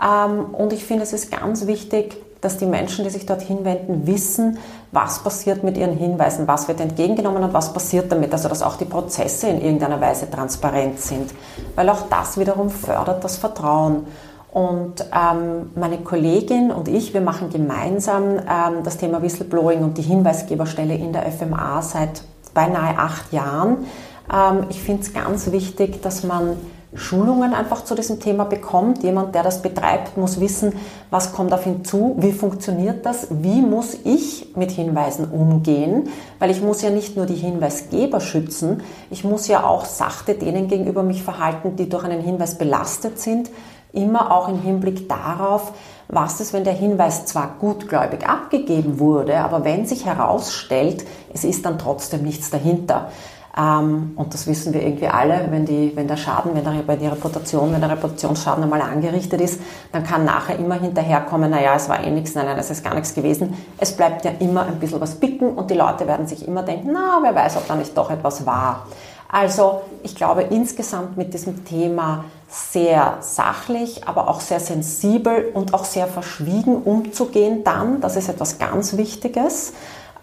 Ähm, 0.00 0.44
und 0.52 0.72
ich 0.72 0.84
finde, 0.84 1.04
es 1.04 1.12
ist 1.12 1.30
ganz 1.30 1.66
wichtig, 1.66 2.16
dass 2.42 2.58
die 2.58 2.66
Menschen, 2.66 3.04
die 3.04 3.10
sich 3.10 3.24
dorthin 3.24 3.64
wenden, 3.64 4.06
wissen, 4.06 4.58
was 4.90 5.20
passiert 5.20 5.62
mit 5.62 5.78
ihren 5.78 5.96
Hinweisen, 5.96 6.46
was 6.46 6.68
wird 6.68 6.80
entgegengenommen 6.80 7.42
und 7.42 7.54
was 7.54 7.72
passiert 7.72 8.12
damit. 8.12 8.32
Also 8.32 8.48
dass 8.48 8.62
auch 8.62 8.76
die 8.76 8.84
Prozesse 8.84 9.46
in 9.46 9.62
irgendeiner 9.62 10.00
Weise 10.00 10.28
transparent 10.28 11.00
sind, 11.00 11.30
weil 11.76 11.88
auch 11.88 12.08
das 12.10 12.38
wiederum 12.38 12.68
fördert 12.68 13.24
das 13.24 13.38
Vertrauen. 13.38 14.06
Und 14.50 15.06
ähm, 15.14 15.70
meine 15.76 15.98
Kollegin 15.98 16.72
und 16.72 16.88
ich, 16.88 17.14
wir 17.14 17.22
machen 17.22 17.48
gemeinsam 17.48 18.38
ähm, 18.38 18.82
das 18.84 18.98
Thema 18.98 19.22
Whistleblowing 19.22 19.82
und 19.82 19.96
die 19.96 20.02
Hinweisgeberstelle 20.02 20.94
in 20.94 21.14
der 21.14 21.22
FMA 21.32 21.80
seit 21.80 22.22
beinahe 22.52 22.98
acht 22.98 23.32
Jahren. 23.32 23.86
Ähm, 24.30 24.66
ich 24.68 24.82
finde 24.82 25.02
es 25.02 25.14
ganz 25.14 25.50
wichtig, 25.52 26.02
dass 26.02 26.22
man 26.22 26.56
Schulungen 26.94 27.54
einfach 27.54 27.84
zu 27.84 27.94
diesem 27.94 28.20
Thema 28.20 28.44
bekommt. 28.44 29.02
Jemand, 29.02 29.34
der 29.34 29.42
das 29.42 29.62
betreibt, 29.62 30.18
muss 30.18 30.40
wissen, 30.40 30.74
was 31.10 31.32
kommt 31.32 31.54
auf 31.54 31.66
ihn 31.66 31.84
zu, 31.84 32.16
wie 32.18 32.32
funktioniert 32.32 33.06
das, 33.06 33.28
wie 33.30 33.62
muss 33.62 33.96
ich 34.04 34.54
mit 34.56 34.70
Hinweisen 34.70 35.30
umgehen, 35.30 36.10
weil 36.38 36.50
ich 36.50 36.60
muss 36.60 36.82
ja 36.82 36.90
nicht 36.90 37.16
nur 37.16 37.24
die 37.24 37.34
Hinweisgeber 37.34 38.20
schützen, 38.20 38.82
ich 39.10 39.24
muss 39.24 39.48
ja 39.48 39.64
auch 39.64 39.86
sachte 39.86 40.34
denen 40.34 40.68
gegenüber 40.68 41.02
mich 41.02 41.22
verhalten, 41.22 41.76
die 41.76 41.88
durch 41.88 42.04
einen 42.04 42.20
Hinweis 42.20 42.58
belastet 42.58 43.18
sind, 43.18 43.50
immer 43.92 44.30
auch 44.30 44.48
im 44.48 44.60
Hinblick 44.60 45.08
darauf, 45.08 45.72
was 46.08 46.40
ist, 46.40 46.52
wenn 46.52 46.64
der 46.64 46.74
Hinweis 46.74 47.24
zwar 47.24 47.56
gutgläubig 47.58 48.28
abgegeben 48.28 48.98
wurde, 48.98 49.38
aber 49.38 49.64
wenn 49.64 49.86
sich 49.86 50.04
herausstellt, 50.04 51.04
es 51.32 51.44
ist 51.44 51.64
dann 51.64 51.78
trotzdem 51.78 52.22
nichts 52.22 52.50
dahinter. 52.50 53.08
Ähm, 53.56 54.12
und 54.16 54.32
das 54.32 54.46
wissen 54.46 54.72
wir 54.72 54.82
irgendwie 54.82 55.08
alle, 55.08 55.46
wenn, 55.50 55.66
die, 55.66 55.92
wenn 55.94 56.08
der 56.08 56.16
Schaden, 56.16 56.54
wenn, 56.54 56.64
der, 56.64 56.86
wenn 56.86 56.98
die 56.98 57.06
Reputation, 57.06 57.72
wenn 57.72 57.80
der 57.80 57.90
Reputationsschaden 57.90 58.64
einmal 58.64 58.80
angerichtet 58.80 59.40
ist, 59.40 59.60
dann 59.92 60.04
kann 60.04 60.24
nachher 60.24 60.58
immer 60.58 60.76
hinterherkommen, 60.76 61.50
naja, 61.50 61.74
es 61.76 61.88
war 61.88 62.02
eh 62.02 62.10
nichts, 62.10 62.34
nein, 62.34 62.46
nein, 62.46 62.58
es 62.58 62.70
ist 62.70 62.82
gar 62.82 62.94
nichts 62.94 63.14
gewesen. 63.14 63.54
Es 63.78 63.94
bleibt 63.94 64.24
ja 64.24 64.30
immer 64.38 64.64
ein 64.64 64.78
bisschen 64.78 65.00
was 65.00 65.16
bicken 65.16 65.50
und 65.50 65.70
die 65.70 65.74
Leute 65.74 66.06
werden 66.06 66.26
sich 66.26 66.48
immer 66.48 66.62
denken, 66.62 66.90
na, 66.92 67.18
wer 67.22 67.34
weiß, 67.34 67.58
ob 67.58 67.68
da 67.68 67.74
nicht 67.74 67.96
doch 67.96 68.10
etwas 68.10 68.46
war. 68.46 68.86
Also 69.28 69.82
ich 70.02 70.14
glaube 70.14 70.42
insgesamt 70.42 71.16
mit 71.16 71.32
diesem 71.32 71.64
Thema 71.64 72.24
sehr 72.48 73.16
sachlich, 73.20 74.06
aber 74.06 74.28
auch 74.28 74.40
sehr 74.40 74.60
sensibel 74.60 75.50
und 75.54 75.72
auch 75.72 75.84
sehr 75.84 76.06
verschwiegen 76.06 76.76
umzugehen 76.82 77.64
dann, 77.64 78.00
das 78.02 78.16
ist 78.16 78.28
etwas 78.28 78.58
ganz 78.58 78.96
Wichtiges. 78.96 79.72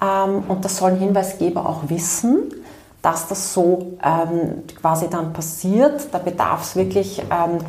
Ähm, 0.01 0.43
und 0.47 0.63
das 0.65 0.77
sollen 0.77 0.97
Hinweisgeber 0.97 1.67
auch 1.67 1.89
wissen 1.89 2.53
dass 3.01 3.27
das 3.27 3.53
so 3.53 3.93
ähm, 4.03 4.63
quasi 4.79 5.09
dann 5.09 5.33
passiert. 5.33 6.09
Da 6.11 6.17
bedarf 6.17 6.63
es 6.63 6.75
wirklich, 6.75 7.19
ähm, 7.19 7.59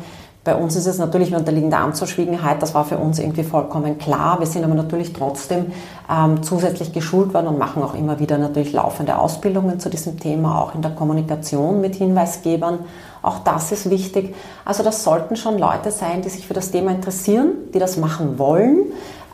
bei 0.43 0.55
uns 0.55 0.75
ist 0.75 0.87
es 0.87 0.97
natürlich, 0.97 1.29
wir 1.29 1.37
unterliegen 1.37 1.69
der 1.69 1.81
Amtsverschwiegenheit, 1.81 2.63
das 2.63 2.73
war 2.73 2.83
für 2.83 2.97
uns 2.97 3.19
irgendwie 3.19 3.43
vollkommen 3.43 3.99
klar. 3.99 4.39
Wir 4.39 4.47
sind 4.47 4.63
aber 4.63 4.73
natürlich 4.73 5.13
trotzdem 5.13 5.71
ähm, 6.09 6.41
zusätzlich 6.41 6.91
geschult 6.93 7.33
worden 7.35 7.47
und 7.47 7.59
machen 7.59 7.83
auch 7.83 7.93
immer 7.93 8.19
wieder 8.19 8.39
natürlich 8.39 8.73
laufende 8.73 9.19
Ausbildungen 9.19 9.79
zu 9.79 9.89
diesem 9.89 10.19
Thema, 10.19 10.59
auch 10.59 10.73
in 10.73 10.81
der 10.81 10.91
Kommunikation 10.91 11.79
mit 11.79 11.93
Hinweisgebern. 11.95 12.79
Auch 13.21 13.39
das 13.43 13.71
ist 13.71 13.91
wichtig. 13.91 14.33
Also 14.65 14.81
das 14.81 15.03
sollten 15.03 15.35
schon 15.35 15.59
Leute 15.59 15.91
sein, 15.91 16.23
die 16.23 16.29
sich 16.29 16.47
für 16.47 16.55
das 16.55 16.71
Thema 16.71 16.89
interessieren, 16.89 17.51
die 17.75 17.79
das 17.79 17.97
machen 17.97 18.39
wollen 18.39 18.85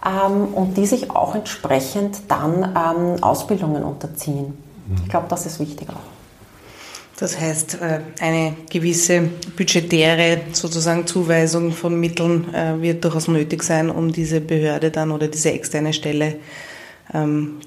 ähm, 0.06 0.54
und 0.54 0.76
die 0.76 0.86
sich 0.86 1.10
auch 1.10 1.36
entsprechend 1.36 2.30
dann 2.30 2.64
ähm, 2.64 3.24
Ausbildungen 3.24 3.84
unterziehen. 3.84 4.67
Ich 5.04 5.10
glaube, 5.10 5.28
das 5.30 5.46
ist 5.46 5.60
wichtig 5.60 5.90
auch. 5.90 6.18
Das 7.20 7.40
heißt, 7.40 7.80
äh, 7.82 8.00
eine 8.20 8.56
gewisse 8.70 9.30
budgetäre 9.56 10.42
sozusagen 10.54 11.08
Zuweisung 11.08 11.72
von 11.72 12.00
Mitteln 12.00 12.54
äh, 12.54 12.80
wird 12.80 13.04
durchaus 13.04 13.28
nötig 13.28 13.64
sein, 13.64 13.90
um 13.90 14.12
diese 14.12 14.40
Behörde 14.40 14.92
dann 14.92 15.12
oder 15.12 15.28
diese 15.28 15.52
externe 15.52 15.94
Stelle 15.94 16.36
ähm, 17.14 17.58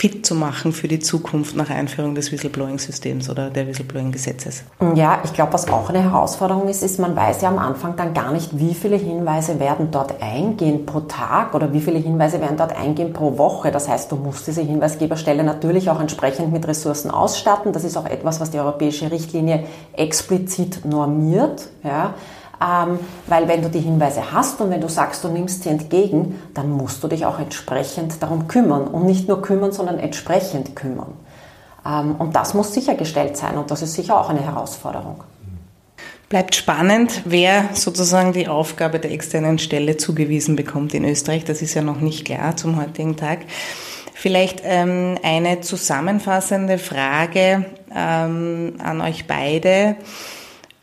fit 0.00 0.24
zu 0.24 0.34
machen 0.34 0.72
für 0.72 0.88
die 0.88 0.98
Zukunft 0.98 1.54
nach 1.56 1.68
Einführung 1.68 2.14
des 2.14 2.32
Whistleblowing-Systems 2.32 3.28
oder 3.28 3.50
der 3.50 3.66
Whistleblowing-Gesetzes? 3.66 4.64
Ja, 4.94 5.20
ich 5.24 5.34
glaube, 5.34 5.52
was 5.52 5.68
auch 5.68 5.90
eine 5.90 6.02
Herausforderung 6.02 6.68
ist, 6.68 6.82
ist, 6.82 6.98
man 6.98 7.14
weiß 7.14 7.42
ja 7.42 7.50
am 7.50 7.58
Anfang 7.58 7.96
dann 7.96 8.14
gar 8.14 8.32
nicht, 8.32 8.58
wie 8.58 8.72
viele 8.72 8.96
Hinweise 8.96 9.60
werden 9.60 9.90
dort 9.90 10.22
eingehen 10.22 10.86
pro 10.86 11.00
Tag 11.00 11.54
oder 11.54 11.74
wie 11.74 11.82
viele 11.82 11.98
Hinweise 11.98 12.40
werden 12.40 12.56
dort 12.56 12.74
eingehen 12.74 13.12
pro 13.12 13.36
Woche. 13.36 13.70
Das 13.72 13.90
heißt, 13.90 14.10
du 14.10 14.16
musst 14.16 14.46
diese 14.46 14.62
Hinweisgeberstelle 14.62 15.44
natürlich 15.44 15.90
auch 15.90 16.00
entsprechend 16.00 16.50
mit 16.50 16.66
Ressourcen 16.66 17.10
ausstatten. 17.10 17.74
Das 17.74 17.84
ist 17.84 17.98
auch 17.98 18.06
etwas, 18.06 18.40
was 18.40 18.50
die 18.50 18.58
europäische 18.58 19.10
Richtlinie 19.10 19.64
explizit 19.92 20.82
normiert. 20.86 21.68
Ja. 21.84 22.14
Ähm, 22.62 22.98
weil 23.26 23.48
wenn 23.48 23.62
du 23.62 23.70
die 23.70 23.80
Hinweise 23.80 24.32
hast 24.32 24.60
und 24.60 24.70
wenn 24.70 24.80
du 24.80 24.88
sagst, 24.88 25.24
du 25.24 25.28
nimmst 25.28 25.62
sie 25.62 25.70
entgegen, 25.70 26.40
dann 26.52 26.70
musst 26.70 27.02
du 27.02 27.08
dich 27.08 27.24
auch 27.24 27.38
entsprechend 27.38 28.22
darum 28.22 28.48
kümmern. 28.48 28.86
Und 28.86 29.06
nicht 29.06 29.28
nur 29.28 29.40
kümmern, 29.40 29.72
sondern 29.72 29.98
entsprechend 29.98 30.76
kümmern. 30.76 31.12
Ähm, 31.86 32.16
und 32.16 32.36
das 32.36 32.54
muss 32.54 32.74
sichergestellt 32.74 33.36
sein 33.36 33.56
und 33.56 33.70
das 33.70 33.82
ist 33.82 33.94
sicher 33.94 34.20
auch 34.20 34.28
eine 34.28 34.42
Herausforderung. 34.42 35.24
Bleibt 36.28 36.54
spannend, 36.54 37.22
wer 37.24 37.70
sozusagen 37.72 38.32
die 38.32 38.46
Aufgabe 38.46 39.00
der 39.00 39.10
externen 39.10 39.58
Stelle 39.58 39.96
zugewiesen 39.96 40.54
bekommt 40.54 40.94
in 40.94 41.04
Österreich. 41.04 41.44
Das 41.44 41.60
ist 41.60 41.74
ja 41.74 41.82
noch 41.82 42.00
nicht 42.00 42.24
klar 42.24 42.56
zum 42.56 42.80
heutigen 42.80 43.16
Tag. 43.16 43.40
Vielleicht 44.14 44.60
ähm, 44.64 45.18
eine 45.24 45.60
zusammenfassende 45.60 46.78
Frage 46.78 47.64
ähm, 47.92 48.74
an 48.78 49.00
euch 49.00 49.26
beide. 49.26 49.96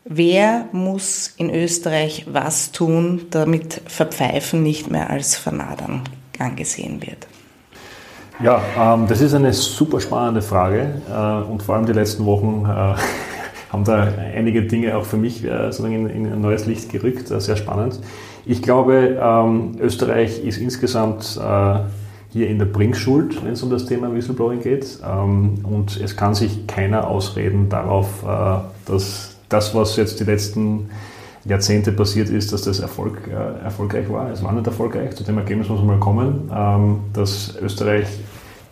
Wer 0.10 0.70
muss 0.72 1.34
in 1.36 1.54
Österreich 1.54 2.26
was 2.32 2.72
tun, 2.72 3.24
damit 3.30 3.82
Verpfeifen 3.88 4.64
nicht 4.64 4.90
mehr 4.90 5.10
als 5.10 5.36
Vernadern 5.36 6.02
angesehen 6.40 7.02
wird? 7.02 7.28
Ja, 8.42 8.62
ähm, 8.80 9.08
das 9.10 9.20
ist 9.20 9.34
eine 9.34 9.52
super 9.52 10.00
spannende 10.00 10.42
Frage 10.42 11.02
äh, 11.12 11.52
und 11.52 11.62
vor 11.62 11.76
allem 11.76 11.86
die 11.86 11.92
letzten 11.92 12.26
Wochen 12.26 12.64
äh, 12.66 12.68
haben 13.74 13.84
da 13.84 14.08
einige 14.34 14.62
Dinge 14.62 14.96
auch 14.96 15.04
für 15.04 15.18
mich 15.18 15.44
äh, 15.44 15.72
sozusagen 15.72 16.08
in, 16.08 16.26
in, 16.26 16.32
ein 16.32 16.40
neues 16.40 16.68
Licht 16.68 16.90
gerückt, 16.90 17.30
äh, 17.30 17.42
sehr 17.42 17.58
spannend. 17.58 18.00
Ich 18.46 18.62
glaube, 18.62 19.20
ähm, 19.22 19.76
Österreich 19.82 20.42
ist 20.42 20.58
insgesamt 20.58 21.38
äh, 21.38 21.80
hier 22.30 22.48
in 22.48 22.60
der 22.60 22.68
Bringschuld, 22.68 23.44
wenn 23.44 23.54
es 23.54 23.64
um 23.64 23.72
das 23.72 23.86
Thema 23.86 24.14
Whistleblowing 24.14 24.62
geht 24.62 25.00
ähm, 25.06 25.66
und 25.66 26.00
es 26.00 26.16
kann 26.16 26.34
sich 26.34 26.66
keiner 26.66 27.10
ausreden 27.10 27.68
darauf, 27.68 28.24
äh, 28.24 28.90
dass 28.90 29.37
das, 29.50 29.74
was 29.74 29.96
jetzt 29.96 30.20
die 30.20 30.24
letzten 30.24 30.90
Jahrzehnte 31.46 31.92
passiert 31.92 32.30
ist, 32.30 32.52
dass 32.52 32.64
das 32.64 32.80
Erfolg, 32.80 33.22
äh, 33.28 33.64
erfolgreich 33.64 34.10
war. 34.10 34.32
Es 34.32 34.44
war 34.44 34.52
nicht 34.52 34.68
erfolgreich, 34.68 35.16
zu 35.16 35.24
dem 35.24 35.38
Ergebnis 35.38 35.70
muss 35.70 35.80
man 35.80 35.88
mal 35.88 36.00
kommen, 36.00 36.52
ähm, 36.54 37.00
dass 37.14 37.56
Österreich 37.62 38.08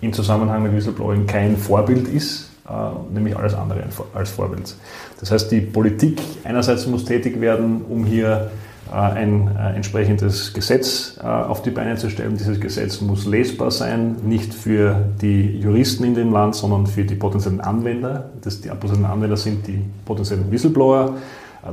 im 0.01 0.11
Zusammenhang 0.11 0.63
mit 0.63 0.75
Whistleblowing 0.75 1.25
kein 1.25 1.55
Vorbild 1.57 2.07
ist, 2.07 2.49
äh, 2.67 3.13
nämlich 3.13 3.37
alles 3.37 3.53
andere 3.53 3.83
als 4.13 4.29
Vorbild. 4.31 4.75
Das 5.19 5.31
heißt, 5.31 5.51
die 5.51 5.61
Politik 5.61 6.21
einerseits 6.43 6.85
muss 6.87 7.05
tätig 7.05 7.39
werden, 7.39 7.81
um 7.87 8.05
hier 8.05 8.51
ein 8.91 9.55
äh, 9.55 9.75
entsprechendes 9.75 10.53
Gesetz 10.53 11.17
äh, 11.21 11.25
auf 11.25 11.61
die 11.61 11.71
Beine 11.71 11.95
zu 11.95 12.09
stellen. 12.09 12.37
Dieses 12.37 12.59
Gesetz 12.59 13.01
muss 13.01 13.25
lesbar 13.25 13.71
sein, 13.71 14.17
nicht 14.23 14.53
für 14.53 15.09
die 15.21 15.59
Juristen 15.59 16.03
in 16.03 16.15
dem 16.15 16.31
Land, 16.31 16.55
sondern 16.55 16.85
für 16.87 17.03
die 17.03 17.15
potenziellen 17.15 17.61
Anwender. 17.61 18.29
Das, 18.41 18.61
die 18.61 18.69
potenziellen 18.69 19.05
Anwender 19.05 19.37
sind 19.37 19.65
die 19.67 19.81
potenziellen 20.05 20.51
Whistleblower. 20.51 21.15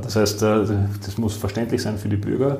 Das 0.01 0.15
heißt, 0.15 0.41
das 0.41 1.17
muss 1.17 1.35
verständlich 1.35 1.83
sein 1.83 1.99
für 1.99 2.09
die 2.09 2.15
Bürger. 2.15 2.57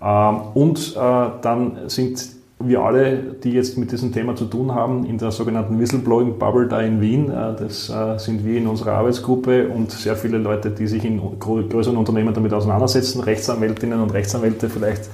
Ähm, 0.00 0.40
und 0.54 0.96
dann 0.96 1.76
sind 1.88 2.39
wir 2.62 2.80
alle, 2.80 3.16
die 3.42 3.52
jetzt 3.52 3.78
mit 3.78 3.90
diesem 3.90 4.12
Thema 4.12 4.36
zu 4.36 4.44
tun 4.44 4.74
haben, 4.74 5.06
in 5.06 5.16
der 5.18 5.30
sogenannten 5.30 5.80
Whistleblowing 5.80 6.38
Bubble 6.38 6.68
da 6.68 6.80
in 6.80 7.00
Wien, 7.00 7.30
äh, 7.30 7.54
das 7.58 7.88
äh, 7.88 8.18
sind 8.18 8.44
wir 8.44 8.58
in 8.58 8.66
unserer 8.66 8.92
Arbeitsgruppe 8.92 9.68
und 9.68 9.90
sehr 9.90 10.14
viele 10.14 10.38
Leute, 10.38 10.70
die 10.70 10.86
sich 10.86 11.04
in 11.04 11.20
größeren 11.38 11.96
Unternehmen 11.96 12.34
damit 12.34 12.52
auseinandersetzen, 12.52 13.22
Rechtsanwältinnen 13.22 14.00
und 14.00 14.12
Rechtsanwälte 14.12 14.68
vielleicht. 14.68 15.04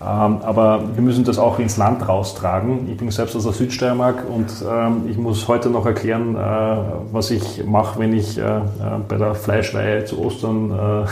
Ähm, 0.00 0.38
aber 0.42 0.82
wir 0.94 1.02
müssen 1.02 1.24
das 1.24 1.38
auch 1.38 1.58
ins 1.58 1.76
Land 1.76 2.08
raustragen. 2.08 2.88
Ich 2.90 2.96
bin 2.96 3.10
selbst 3.10 3.36
aus 3.36 3.42
der 3.44 3.52
Südsteiermark 3.52 4.24
und 4.30 4.46
ähm, 4.66 5.02
ich 5.10 5.18
muss 5.18 5.46
heute 5.46 5.68
noch 5.68 5.84
erklären, 5.84 6.36
äh, 6.36 6.38
was 7.12 7.30
ich 7.30 7.64
mache, 7.66 7.98
wenn 7.98 8.14
ich 8.14 8.40
bei 9.08 9.16
der 9.16 9.34
Fleischweihe 9.34 10.04
zu 10.04 10.20
Ostern 10.20 10.72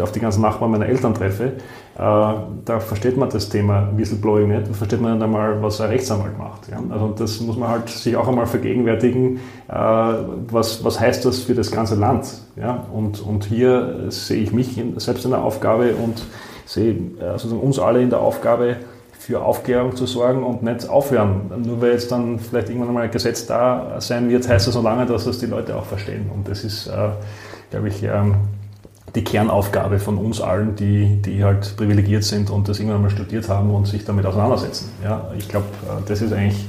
auf 0.00 0.12
die 0.12 0.20
ganzen 0.20 0.42
Nachbarn 0.42 0.70
meiner 0.70 0.86
Eltern 0.86 1.14
treffe. 1.14 1.52
Äh, 1.96 1.98
da 2.64 2.80
versteht 2.80 3.16
man 3.16 3.28
das 3.30 3.48
Thema 3.48 3.88
Whistleblowing 3.96 4.48
nicht, 4.48 4.68
da 4.68 4.72
versteht 4.72 5.00
man 5.00 5.14
nicht 5.14 5.24
einmal, 5.24 5.60
was 5.60 5.80
ein 5.80 5.90
Rechtsanwalt 5.90 6.38
macht. 6.38 6.68
Ja? 6.68 6.80
Also 6.88 7.08
das 7.18 7.40
muss 7.40 7.56
man 7.56 7.68
halt 7.68 7.88
sich 7.88 8.16
auch 8.16 8.28
einmal 8.28 8.46
vergegenwärtigen, 8.46 9.36
äh, 9.68 9.72
was, 9.72 10.84
was 10.84 11.00
heißt 11.00 11.24
das 11.24 11.40
für 11.40 11.54
das 11.54 11.70
ganze 11.70 11.96
Land. 11.96 12.42
Ja? 12.56 12.86
Und, 12.92 13.20
und 13.20 13.44
hier 13.44 14.06
sehe 14.08 14.42
ich 14.42 14.52
mich 14.52 14.78
in, 14.78 14.98
selbst 15.00 15.24
in 15.24 15.32
der 15.32 15.42
Aufgabe 15.42 15.94
und 15.96 16.22
sehe 16.64 16.96
also 17.20 17.56
uns 17.56 17.78
alle 17.80 18.00
in 18.00 18.10
der 18.10 18.20
Aufgabe, 18.20 18.76
für 19.18 19.42
Aufklärung 19.42 19.94
zu 19.94 20.06
sorgen 20.06 20.42
und 20.42 20.62
nicht 20.62 20.88
aufhören. 20.88 21.50
Nur 21.64 21.82
weil 21.82 21.92
jetzt 21.92 22.10
dann 22.10 22.38
vielleicht 22.38 22.68
irgendwann 22.68 22.88
einmal 22.88 23.04
ein 23.04 23.10
Gesetz 23.10 23.44
da 23.46 23.96
sein 24.00 24.30
wird, 24.30 24.48
heißt 24.48 24.66
das 24.66 24.74
so 24.74 24.80
lange, 24.80 25.04
dass 25.04 25.26
das 25.26 25.38
die 25.38 25.46
Leute 25.46 25.76
auch 25.76 25.84
verstehen. 25.84 26.30
Und 26.34 26.48
das 26.48 26.64
ist, 26.64 26.90
glaube 27.70 27.88
ich, 27.88 28.02
ähm, 28.02 28.36
die 29.14 29.24
Kernaufgabe 29.24 29.98
von 29.98 30.18
uns 30.18 30.40
allen, 30.40 30.76
die, 30.76 31.20
die 31.22 31.42
halt 31.42 31.76
privilegiert 31.76 32.24
sind 32.24 32.50
und 32.50 32.68
das 32.68 32.78
irgendwann 32.78 33.02
mal 33.02 33.10
studiert 33.10 33.48
haben 33.48 33.70
und 33.70 33.86
sich 33.86 34.04
damit 34.04 34.24
auseinandersetzen. 34.26 34.90
Ja, 35.02 35.30
ich 35.36 35.48
glaube, 35.48 35.66
äh, 35.84 36.02
das 36.06 36.22
ist 36.22 36.32
eigentlich 36.32 36.64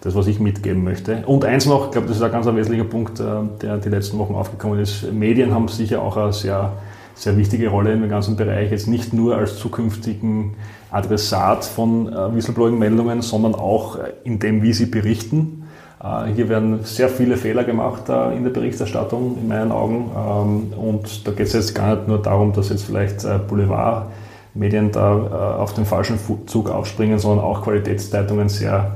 das, 0.00 0.14
was 0.14 0.26
ich 0.26 0.38
mitgeben 0.38 0.84
möchte. 0.84 1.24
Und 1.26 1.44
eins 1.44 1.66
noch, 1.66 1.86
ich 1.86 1.90
glaube, 1.92 2.06
das 2.06 2.16
ist 2.16 2.22
ein 2.22 2.30
ganz 2.30 2.46
wesentlicher 2.46 2.84
Punkt, 2.84 3.20
äh, 3.20 3.24
der 3.62 3.78
die 3.78 3.88
letzten 3.88 4.18
Wochen 4.18 4.34
aufgekommen 4.34 4.78
ist. 4.78 5.10
Medien 5.12 5.54
haben 5.54 5.68
sicher 5.68 6.02
auch 6.02 6.16
eine 6.16 6.32
sehr, 6.32 6.72
sehr 7.14 7.36
wichtige 7.36 7.68
Rolle 7.68 7.92
in 7.92 8.02
dem 8.02 8.10
ganzen 8.10 8.36
Bereich, 8.36 8.70
jetzt 8.70 8.86
nicht 8.86 9.12
nur 9.12 9.36
als 9.36 9.56
zukünftigen 9.56 10.54
Adressat 10.90 11.64
von 11.64 12.12
äh, 12.12 12.34
Whistleblowing-Meldungen, 12.34 13.22
sondern 13.22 13.54
auch 13.54 13.98
in 14.24 14.38
dem, 14.38 14.62
wie 14.62 14.72
sie 14.72 14.86
berichten. 14.86 15.64
Äh, 16.02 16.32
hier 16.34 16.48
werden 16.48 16.84
sehr 16.84 17.08
viele 17.08 17.36
Fehler 17.36 17.64
gemacht 17.64 18.08
äh, 18.08 18.36
in 18.36 18.44
der 18.44 18.50
Berichterstattung, 18.50 19.36
in 19.40 19.48
meinen 19.48 19.72
Augen. 19.72 20.10
Ähm, 20.16 20.78
und 20.78 21.26
da 21.26 21.32
geht 21.32 21.48
es 21.48 21.52
jetzt 21.52 21.74
gar 21.74 21.96
nicht 21.96 22.08
nur 22.08 22.22
darum, 22.22 22.52
dass 22.52 22.68
jetzt 22.68 22.84
vielleicht 22.84 23.24
äh, 23.24 23.38
Boulevardmedien 23.38 24.92
da 24.92 25.56
auf 25.58 25.74
den 25.74 25.84
falschen 25.84 26.18
Zug 26.46 26.70
aufspringen, 26.70 27.18
sondern 27.18 27.44
auch 27.44 27.62
Qualitätszeitungen 27.62 28.48
sehr, 28.48 28.92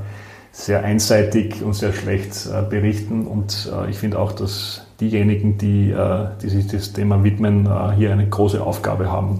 sehr 0.51 0.83
einseitig 0.83 1.63
und 1.63 1.73
sehr 1.73 1.93
schlecht 1.93 2.49
berichten. 2.69 3.25
Und 3.27 3.71
ich 3.89 3.97
finde 3.97 4.19
auch, 4.19 4.33
dass 4.33 4.85
diejenigen, 4.99 5.57
die, 5.57 5.95
die 6.41 6.49
sich 6.49 6.67
das 6.67 6.93
Thema 6.93 7.23
widmen, 7.23 7.69
hier 7.95 8.11
eine 8.11 8.27
große 8.27 8.61
Aufgabe 8.61 9.09
haben, 9.09 9.39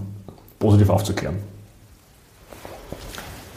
positiv 0.60 0.90
aufzuklären. 0.90 1.36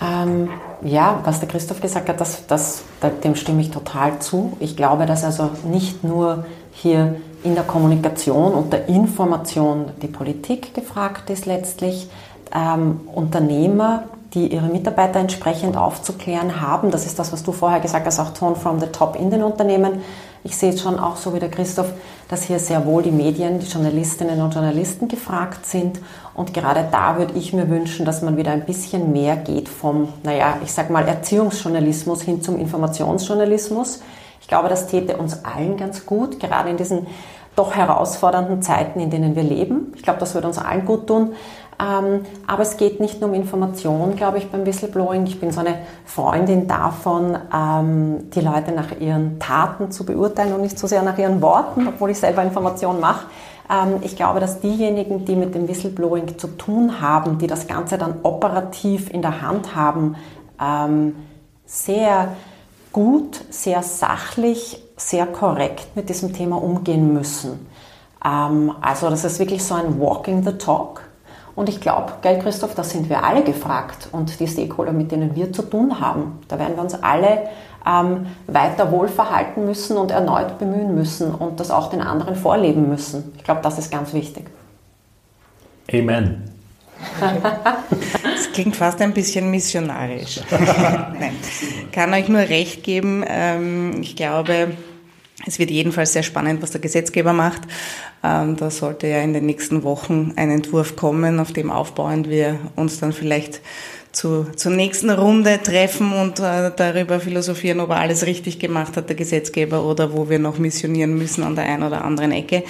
Ähm, 0.02 0.48
ja, 0.82 1.20
was 1.24 1.40
der 1.40 1.48
Christoph 1.48 1.80
gesagt 1.80 2.08
hat, 2.08 2.20
das, 2.20 2.46
das, 2.46 2.84
dem 3.02 3.34
stimme 3.34 3.60
ich 3.60 3.70
total 3.70 4.18
zu. 4.20 4.56
Ich 4.60 4.76
glaube, 4.76 5.06
dass 5.06 5.24
also 5.24 5.50
nicht 5.64 6.04
nur 6.04 6.44
hier 6.72 7.16
in 7.42 7.54
der 7.54 7.64
Kommunikation 7.64 8.52
und 8.54 8.72
der 8.72 8.88
Information 8.88 9.90
die 10.02 10.08
Politik 10.08 10.74
gefragt 10.74 11.30
ist 11.30 11.46
letztlich, 11.46 12.08
ähm, 12.54 13.00
Unternehmer, 13.14 14.04
die 14.34 14.52
ihre 14.52 14.66
Mitarbeiter 14.66 15.20
entsprechend 15.20 15.76
aufzuklären 15.76 16.60
haben. 16.60 16.90
Das 16.90 17.06
ist 17.06 17.18
das, 17.18 17.32
was 17.32 17.42
du 17.42 17.52
vorher 17.52 17.80
gesagt 17.80 18.06
hast, 18.06 18.18
auch 18.18 18.30
Tone 18.30 18.56
from 18.56 18.80
the 18.80 18.86
Top 18.86 19.16
in 19.18 19.30
den 19.30 19.42
Unternehmen. 19.42 20.02
Ich 20.46 20.56
sehe 20.56 20.72
es 20.72 20.80
schon 20.80 21.00
auch 21.00 21.16
so 21.16 21.34
wie 21.34 21.40
der 21.40 21.50
Christoph, 21.50 21.92
dass 22.28 22.44
hier 22.44 22.60
sehr 22.60 22.86
wohl 22.86 23.02
die 23.02 23.10
Medien, 23.10 23.58
die 23.58 23.66
Journalistinnen 23.66 24.40
und 24.40 24.54
Journalisten 24.54 25.08
gefragt 25.08 25.66
sind. 25.66 25.98
Und 26.34 26.54
gerade 26.54 26.86
da 26.88 27.18
würde 27.18 27.34
ich 27.36 27.52
mir 27.52 27.68
wünschen, 27.68 28.06
dass 28.06 28.22
man 28.22 28.36
wieder 28.36 28.52
ein 28.52 28.64
bisschen 28.64 29.10
mehr 29.10 29.36
geht 29.36 29.68
vom, 29.68 30.06
naja, 30.22 30.58
ich 30.62 30.70
sag 30.70 30.88
mal, 30.88 31.08
Erziehungsjournalismus 31.08 32.22
hin 32.22 32.42
zum 32.42 32.60
Informationsjournalismus. 32.60 34.02
Ich 34.40 34.46
glaube, 34.46 34.68
das 34.68 34.86
täte 34.86 35.16
uns 35.16 35.44
allen 35.44 35.76
ganz 35.76 36.06
gut, 36.06 36.38
gerade 36.38 36.70
in 36.70 36.76
diesen 36.76 37.08
doch 37.56 37.74
herausfordernden 37.74 38.62
Zeiten, 38.62 39.00
in 39.00 39.10
denen 39.10 39.34
wir 39.34 39.42
leben. 39.42 39.92
Ich 39.96 40.04
glaube, 40.04 40.20
das 40.20 40.34
würde 40.34 40.46
uns 40.46 40.58
allen 40.58 40.84
gut 40.84 41.08
tun. 41.08 41.32
Ähm, 41.78 42.22
aber 42.46 42.62
es 42.62 42.78
geht 42.78 43.00
nicht 43.00 43.20
nur 43.20 43.28
um 43.28 43.34
Information, 43.34 44.16
glaube 44.16 44.38
ich, 44.38 44.50
beim 44.50 44.64
Whistleblowing. 44.64 45.26
Ich 45.26 45.38
bin 45.38 45.52
so 45.52 45.60
eine 45.60 45.78
Freundin 46.04 46.66
davon, 46.66 47.36
ähm, 47.54 48.30
die 48.30 48.40
Leute 48.40 48.72
nach 48.72 48.98
ihren 48.98 49.38
Taten 49.38 49.90
zu 49.90 50.06
beurteilen 50.06 50.54
und 50.54 50.62
nicht 50.62 50.78
so 50.78 50.86
sehr 50.86 51.02
nach 51.02 51.18
ihren 51.18 51.42
Worten, 51.42 51.86
obwohl 51.86 52.10
ich 52.10 52.18
selber 52.18 52.42
Information 52.42 52.98
mache. 52.98 53.26
Ähm, 53.70 53.96
ich 54.00 54.16
glaube, 54.16 54.40
dass 54.40 54.60
diejenigen, 54.60 55.24
die 55.26 55.36
mit 55.36 55.54
dem 55.54 55.68
Whistleblowing 55.68 56.38
zu 56.38 56.48
tun 56.56 57.00
haben, 57.00 57.38
die 57.38 57.46
das 57.46 57.66
Ganze 57.66 57.98
dann 57.98 58.20
operativ 58.22 59.10
in 59.10 59.20
der 59.22 59.42
Hand 59.42 59.74
haben, 59.74 60.16
sehr 61.66 62.28
gut, 62.92 63.44
sehr 63.50 63.82
sachlich, 63.82 64.82
sehr 64.96 65.26
korrekt 65.26 65.94
mit 65.94 66.08
diesem 66.08 66.32
Thema 66.32 66.56
umgehen 66.56 67.12
müssen. 67.12 67.66
Also 68.20 69.10
das 69.10 69.24
ist 69.24 69.38
wirklich 69.38 69.62
so 69.62 69.74
ein 69.74 70.00
Walking 70.00 70.42
the 70.42 70.52
Talk. 70.52 71.02
Und 71.56 71.70
ich 71.70 71.80
glaube, 71.80 72.12
gell, 72.20 72.38
Christoph, 72.38 72.74
da 72.74 72.84
sind 72.84 73.08
wir 73.08 73.24
alle 73.24 73.42
gefragt 73.42 74.10
und 74.12 74.38
die 74.38 74.46
Stakeholder, 74.46 74.92
mit 74.92 75.10
denen 75.10 75.34
wir 75.34 75.52
zu 75.52 75.62
tun 75.62 76.00
haben, 76.00 76.38
da 76.48 76.58
werden 76.58 76.76
wir 76.76 76.82
uns 76.82 76.94
alle 77.02 77.48
ähm, 77.86 78.26
weiter 78.46 78.92
wohlverhalten 78.92 79.64
müssen 79.64 79.96
und 79.96 80.10
erneut 80.10 80.58
bemühen 80.58 80.94
müssen 80.94 81.34
und 81.34 81.58
das 81.58 81.70
auch 81.70 81.88
den 81.88 82.02
anderen 82.02 82.36
vorleben 82.36 82.88
müssen. 82.88 83.32
Ich 83.38 83.44
glaube, 83.44 83.62
das 83.62 83.78
ist 83.78 83.90
ganz 83.90 84.12
wichtig. 84.12 84.46
Amen. 85.92 86.50
Das 88.22 88.52
klingt 88.52 88.76
fast 88.76 89.00
ein 89.02 89.12
bisschen 89.12 89.50
missionarisch. 89.50 90.40
Nein, 90.50 91.36
kann 91.92 92.12
euch 92.12 92.28
nur 92.28 92.40
recht 92.40 92.82
geben. 92.82 93.24
Ähm, 93.26 94.00
ich 94.00 94.16
glaube, 94.16 94.72
es 95.46 95.58
wird 95.58 95.70
jedenfalls 95.70 96.12
sehr 96.12 96.22
spannend, 96.22 96.62
was 96.62 96.72
der 96.72 96.80
Gesetzgeber 96.80 97.32
macht. 97.32 97.62
Ähm, 98.22 98.56
da 98.56 98.70
sollte 98.70 99.06
ja 99.06 99.20
in 99.20 99.32
den 99.32 99.46
nächsten 99.46 99.82
Wochen 99.84 100.32
ein 100.36 100.50
Entwurf 100.50 100.96
kommen, 100.96 101.38
auf 101.40 101.52
dem 101.52 101.70
aufbauend 101.70 102.28
wir 102.28 102.58
uns 102.74 102.98
dann 102.98 103.12
vielleicht 103.12 103.60
zu, 104.16 104.46
zur 104.56 104.72
nächsten 104.72 105.10
Runde 105.10 105.60
treffen 105.62 106.12
und 106.12 106.40
äh, 106.40 106.72
darüber 106.74 107.20
philosophieren, 107.20 107.80
ob 107.80 107.90
er 107.90 107.98
alles 107.98 108.26
richtig 108.26 108.58
gemacht 108.58 108.96
hat, 108.96 109.08
der 109.08 109.16
Gesetzgeber, 109.16 109.84
oder 109.84 110.12
wo 110.12 110.28
wir 110.28 110.38
noch 110.38 110.58
missionieren 110.58 111.16
müssen 111.16 111.44
an 111.44 111.54
der 111.54 111.64
einen 111.66 111.82
oder 111.82 112.02
anderen 112.02 112.32
Ecke. 112.32 112.64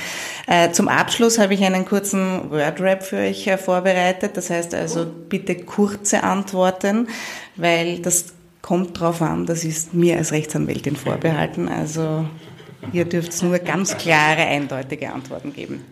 Äh, 0.49 0.73
zum 0.73 0.89
Abschluss 0.89 1.39
habe 1.39 1.55
ich 1.55 1.65
einen 1.65 1.85
kurzen 1.85 2.51
Word-Rap 2.51 3.05
für 3.05 3.19
euch 3.19 3.47
äh, 3.47 3.57
vorbereitet. 3.57 4.37
Das 4.37 4.51
heißt 4.51 4.75
also 4.75 5.07
bitte 5.29 5.55
kurze 5.55 6.25
Antworten, 6.25 7.09
weil 7.55 8.01
das 8.01 8.27
kommt 8.61 8.99
drauf 8.99 9.23
an, 9.23 9.47
das 9.47 9.63
ist 9.63 9.95
mir 9.95 10.17
als 10.17 10.33
Rechtsanwältin 10.33 10.97
vorbehalten. 10.97 11.69
Also 11.69 12.27
ihr 12.93 13.05
dürft 13.05 13.43
nur 13.43 13.59
ganz 13.59 13.97
klare, 13.97 14.43
eindeutige 14.43 15.13
Antworten 15.13 15.53
geben. 15.53 15.85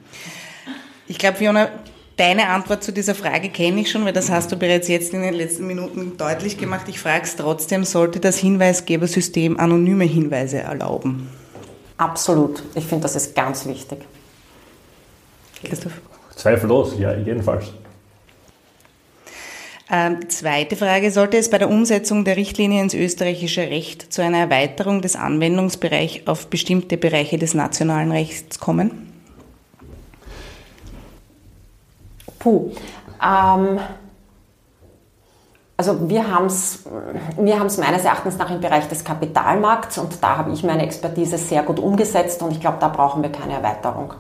Ich 1.07 1.19
glaube, 1.19 1.39
Fiona, 1.39 1.69
Deine 2.17 2.49
Antwort 2.49 2.85
zu 2.85 2.93
dieser 2.93 3.15
Frage 3.15 3.49
kenne 3.49 3.81
ich 3.81 3.91
schon, 3.91 4.05
weil 4.05 4.13
das 4.13 4.31
hast 4.31 4.53
du 4.53 4.57
bereits 4.57 4.87
jetzt 4.87 5.13
in 5.13 5.23
den 5.23 5.35
letzten 5.35 5.67
Minuten 5.67 6.17
deutlich 6.17 6.57
gemacht. 6.57 6.89
Ich 6.89 7.01
frage 7.01 7.25
es 7.25 7.35
trotzdem, 7.35 7.83
sollte 7.83 8.21
das 8.21 8.39
Hinweisgebersystem 8.39 9.59
anonyme 9.59 10.05
Hinweise 10.05 10.59
erlauben? 10.59 11.29
Absolut. 11.97 12.63
Ich 12.77 12.85
finde, 12.85 13.03
das 13.03 13.17
ist 13.17 13.35
ganz 13.35 13.67
wichtig. 13.67 13.99
Christoph? 15.65 15.93
Zweifellos, 16.37 16.97
ja, 16.99 17.15
jedenfalls. 17.17 17.73
Ähm, 19.91 20.31
zweite 20.31 20.77
Frage, 20.77 21.11
sollte 21.11 21.37
es 21.37 21.51
bei 21.51 21.59
der 21.59 21.69
Umsetzung 21.69 22.25
der 22.25 22.37
Richtlinie 22.37 22.83
ins 22.83 22.95
österreichische 22.95 23.63
Recht 23.63 24.13
zu 24.13 24.23
einer 24.23 24.39
Erweiterung 24.39 25.03
des 25.03 25.15
Anwendungsbereichs 25.15 26.27
auf 26.27 26.47
bestimmte 26.47 26.97
Bereiche 26.97 27.37
des 27.39 27.53
nationalen 27.53 28.11
Rechts 28.11 28.59
kommen? 28.59 29.13
Puh. 32.39 32.73
Ähm, 33.23 33.79
also 35.77 36.09
wir 36.09 36.31
haben 36.31 36.47
es 36.47 36.85
wir 37.37 37.57
meines 37.57 38.05
Erachtens 38.05 38.39
nach 38.39 38.51
im 38.51 38.61
Bereich 38.61 38.89
des 38.89 39.05
Kapitalmarkts 39.05 39.99
und 39.99 40.23
da 40.23 40.39
habe 40.39 40.53
ich 40.53 40.63
meine 40.63 40.83
Expertise 40.83 41.37
sehr 41.37 41.63
gut 41.63 41.79
umgesetzt 41.79 42.43
und 42.43 42.53
ich 42.53 42.61
glaube, 42.61 42.79
da 42.81 42.89
brauchen 42.89 43.23
wir 43.23 43.31
keine 43.31 43.55
Erweiterung. 43.55 44.15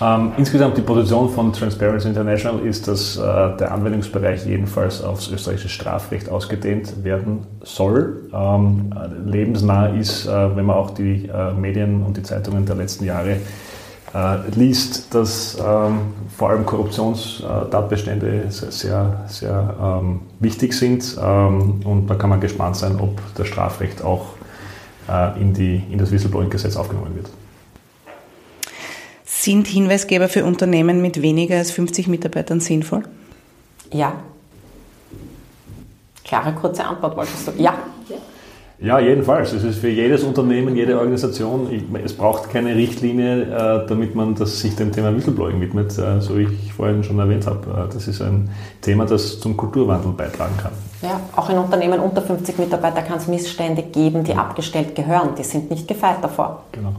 Ähm, 0.00 0.32
insgesamt 0.36 0.76
die 0.76 0.82
Position 0.82 1.30
von 1.30 1.52
Transparency 1.52 2.08
International 2.08 2.66
ist, 2.66 2.88
dass 2.88 3.16
äh, 3.16 3.20
der 3.20 3.70
Anwendungsbereich 3.70 4.44
jedenfalls 4.44 5.00
aufs 5.00 5.30
österreichische 5.30 5.68
Strafrecht 5.68 6.28
ausgedehnt 6.28 7.04
werden 7.04 7.46
soll. 7.62 8.28
Ähm, 8.32 8.92
lebensnah 9.24 9.86
ist, 9.86 10.26
äh, 10.26 10.56
wenn 10.56 10.66
man 10.66 10.76
auch 10.76 10.90
die 10.90 11.28
äh, 11.28 11.52
Medien 11.52 12.02
und 12.02 12.16
die 12.16 12.24
Zeitungen 12.24 12.66
der 12.66 12.74
letzten 12.74 13.04
Jahre 13.04 13.36
äh, 14.14 14.36
liest, 14.56 15.14
dass 15.14 15.56
ähm, 15.64 15.98
vor 16.36 16.50
allem 16.50 16.66
Korruptionstatbestände 16.66 18.46
sehr, 18.48 18.72
sehr, 18.72 19.24
sehr 19.28 19.74
ähm, 19.80 20.22
wichtig 20.40 20.72
sind. 20.72 21.16
Ähm, 21.22 21.82
und 21.84 22.08
da 22.08 22.16
kann 22.16 22.30
man 22.30 22.40
gespannt 22.40 22.74
sein, 22.74 22.98
ob 22.98 23.20
das 23.36 23.46
Strafrecht 23.46 24.02
auch 24.02 24.26
äh, 25.08 25.40
in, 25.40 25.54
die, 25.54 25.84
in 25.88 25.98
das 25.98 26.10
Whistleblowing-Gesetz 26.10 26.76
aufgenommen 26.76 27.14
wird. 27.14 27.28
Sind 29.44 29.66
Hinweisgeber 29.66 30.30
für 30.30 30.42
Unternehmen 30.46 31.02
mit 31.02 31.20
weniger 31.20 31.58
als 31.58 31.70
50 31.70 32.08
Mitarbeitern 32.08 32.60
sinnvoll? 32.60 33.02
Ja. 33.92 34.14
Klare, 36.24 36.54
kurze 36.54 36.82
Antwort 36.82 37.14
wolltest 37.14 37.48
du? 37.48 37.52
Ja. 37.58 37.74
Ja, 38.78 38.98
jedenfalls. 39.00 39.52
Es 39.52 39.62
ist 39.62 39.80
für 39.80 39.90
jedes 39.90 40.22
Unternehmen, 40.22 40.74
jede 40.76 40.98
Organisation, 40.98 41.70
ich, 41.70 41.82
es 42.02 42.14
braucht 42.14 42.48
keine 42.48 42.74
Richtlinie, 42.74 43.42
äh, 43.42 43.86
damit 43.86 44.14
man 44.14 44.34
das, 44.34 44.60
sich 44.60 44.76
dem 44.76 44.92
Thema 44.92 45.14
Whistleblowing 45.14 45.60
widmet, 45.60 45.98
äh, 45.98 46.22
so 46.22 46.38
wie 46.38 46.44
ich 46.44 46.72
vorhin 46.72 47.04
schon 47.04 47.18
erwähnt 47.18 47.46
habe. 47.46 47.70
Äh, 47.70 47.92
das 47.92 48.08
ist 48.08 48.22
ein 48.22 48.48
Thema, 48.80 49.04
das 49.04 49.40
zum 49.40 49.58
Kulturwandel 49.58 50.12
beitragen 50.12 50.56
kann. 50.56 50.72
Ja, 51.02 51.20
auch 51.36 51.50
in 51.50 51.58
Unternehmen 51.58 52.00
unter 52.00 52.22
50 52.22 52.58
Mitarbeiter 52.58 53.02
kann 53.02 53.18
es 53.18 53.26
Missstände 53.26 53.82
geben, 53.82 54.24
die 54.24 54.32
abgestellt 54.32 54.94
gehören. 54.94 55.34
Die 55.38 55.44
sind 55.44 55.70
nicht 55.70 55.86
gefeit 55.86 56.16
davor. 56.22 56.62
Genau. 56.72 56.94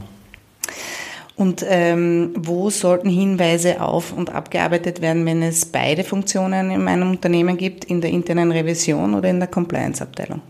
Und 1.38 1.66
ähm, 1.68 2.34
wo 2.38 2.70
sollten 2.70 3.10
Hinweise 3.10 3.82
auf 3.82 4.14
und 4.14 4.34
abgearbeitet 4.34 5.02
werden, 5.02 5.26
wenn 5.26 5.44
es 5.44 5.66
beide 5.66 6.06
Funktionen 6.06 6.72
in 6.72 6.88
einem 6.88 7.12
Unternehmen 7.12 7.58
gibt, 7.58 7.84
in 7.86 8.00
der 8.00 8.12
internen 8.12 8.52
Revision 8.52 9.14
oder 9.14 9.30
in 9.30 9.40
der 9.40 9.50
Compliance-Abteilung? 9.50 10.42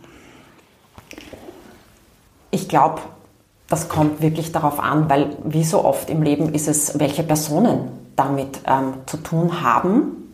Ich 2.51 2.69
glaube, 2.69 3.01
das 3.67 3.89
kommt 3.89 4.21
wirklich 4.21 4.51
darauf 4.51 4.79
an, 4.79 5.09
weil 5.09 5.35
wie 5.43 5.63
so 5.63 5.83
oft 5.83 6.09
im 6.11 6.21
Leben 6.21 6.53
ist 6.53 6.67
es, 6.67 6.99
welche 6.99 7.23
Personen 7.23 7.89
damit 8.15 8.59
ähm, 8.67 8.93
zu 9.07 9.17
tun 9.17 9.63
haben. 9.63 10.29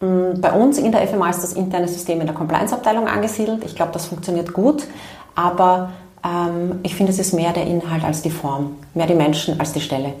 Mm, 0.00 0.40
bei 0.40 0.52
uns 0.52 0.78
in 0.78 0.92
der 0.92 1.06
FMA 1.08 1.30
ist 1.30 1.42
das 1.42 1.52
interne 1.52 1.88
System 1.88 2.20
in 2.20 2.26
der 2.26 2.34
Compliance-Abteilung 2.34 3.08
angesiedelt. 3.08 3.64
Ich 3.64 3.74
glaube, 3.74 3.92
das 3.92 4.06
funktioniert 4.06 4.52
gut, 4.52 4.86
aber 5.34 5.90
ähm, 6.26 6.80
ich 6.82 6.94
finde, 6.94 7.12
es 7.12 7.18
ist 7.18 7.32
mehr 7.32 7.52
der 7.52 7.66
Inhalt 7.66 8.04
als 8.04 8.22
die 8.22 8.30
Form, 8.30 8.76
mehr 8.94 9.06
die 9.06 9.14
Menschen 9.14 9.60
als 9.60 9.72
die 9.72 9.80
Stelle. 9.80 10.14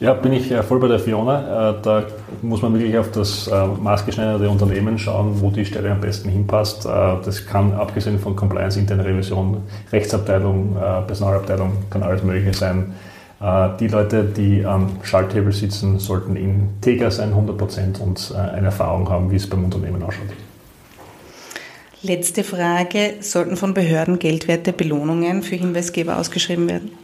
Ja, 0.00 0.14
bin 0.14 0.32
ich 0.32 0.50
äh, 0.52 0.62
voll 0.62 0.78
bei 0.78 0.86
der 0.86 1.00
Fiona. 1.00 1.70
Äh, 1.70 1.74
da 1.82 2.04
muss 2.42 2.62
man 2.62 2.72
wirklich 2.72 2.96
auf 2.96 3.10
das 3.10 3.48
äh, 3.48 3.66
maßgeschneiderte 3.66 4.48
Unternehmen 4.48 4.96
schauen, 4.96 5.40
wo 5.40 5.50
die 5.50 5.64
Stelle 5.64 5.90
am 5.90 6.00
besten 6.00 6.28
hinpasst. 6.28 6.84
Das 6.84 7.46
kann, 7.46 7.74
abgesehen 7.74 8.18
von 8.18 8.36
Compliance, 8.36 8.78
interne 8.78 9.04
Revision, 9.04 9.62
Rechtsabteilung, 9.92 10.76
Personalabteilung, 11.06 11.72
kann 11.90 12.02
alles 12.02 12.22
Mögliche 12.22 12.54
sein. 12.54 12.94
Die 13.80 13.86
Leute, 13.86 14.24
die 14.24 14.64
am 14.64 14.98
Schalthebel 15.02 15.52
sitzen, 15.52 15.98
sollten 15.98 16.36
integer 16.36 17.10
sein, 17.10 17.32
100% 17.32 18.00
und 18.00 18.34
eine 18.34 18.66
Erfahrung 18.66 19.08
haben, 19.08 19.30
wie 19.30 19.36
es 19.36 19.48
beim 19.48 19.64
Unternehmen 19.64 20.02
ausschaut. 20.02 20.26
Letzte 22.02 22.44
Frage. 22.44 23.16
Sollten 23.20 23.56
von 23.56 23.74
Behörden 23.74 24.20
geldwerte 24.20 24.72
Belohnungen 24.72 25.42
für 25.42 25.56
Hinweisgeber 25.56 26.16
ausgeschrieben 26.16 26.68
werden? 26.68 26.96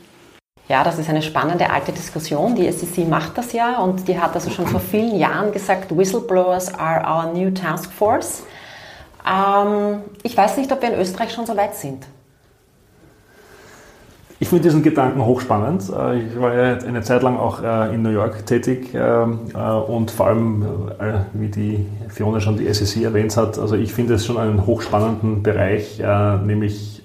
Ja, 0.69 0.85
das 0.85 0.99
ist 0.99 1.11
eine 1.11 1.21
spannende 1.21 1.69
alte 1.69 1.91
Diskussion. 1.91 2.55
Die 2.55 2.71
SEC 2.71 3.09
macht 3.09 3.37
das 3.37 3.53
ja 3.53 3.81
und 3.81 4.07
die 4.07 4.19
hat 4.19 4.35
also 4.35 4.51
schon 4.51 4.69
vor 4.69 4.81
vielen 4.81 5.17
Jahren 5.17 5.53
gesagt, 5.53 5.95
Whistleblowers 5.95 6.73
are 6.75 7.05
our 7.05 7.33
new 7.33 7.51
task 7.51 7.93
force. 7.93 8.45
Ähm, 9.29 10.03
ich 10.23 10.37
weiß 10.37 10.59
nicht, 10.59 10.71
ob 10.71 10.81
wir 10.81 10.93
in 10.95 11.01
Österreich 11.01 11.33
schon 11.33 11.45
so 11.45 11.57
weit 11.57 11.75
sind. 11.75 12.07
Ich 14.45 14.51
finde 14.51 14.65
diesen 14.65 14.83
Gedanken 14.83 15.25
hochspannend. 15.25 15.85
Äh, 15.89 16.19
ich 16.19 16.39
war 16.39 16.55
ja 16.55 16.77
eine 16.77 17.01
Zeit 17.01 17.23
lang 17.23 17.39
auch 17.39 17.63
äh, 17.63 17.95
in 17.95 18.03
New 18.03 18.11
York 18.11 18.45
tätig 18.45 18.91
ähm, 18.93 19.39
äh, 19.55 19.59
und 19.59 20.11
vor 20.11 20.27
allem, 20.27 20.67
wie 21.33 21.49
die 21.49 21.87
Fiona 22.11 22.41
schon 22.41 22.59
die 22.59 22.71
SEC 22.71 23.05
erwähnt 23.05 23.35
hat, 23.39 23.59
also 23.59 23.75
ich 23.75 23.95
finde 23.95 24.13
es 24.13 24.27
schon 24.27 24.37
einen 24.37 24.67
hochspannenden 24.67 25.43
Bereich, 25.43 25.99
nämlich 26.45 27.03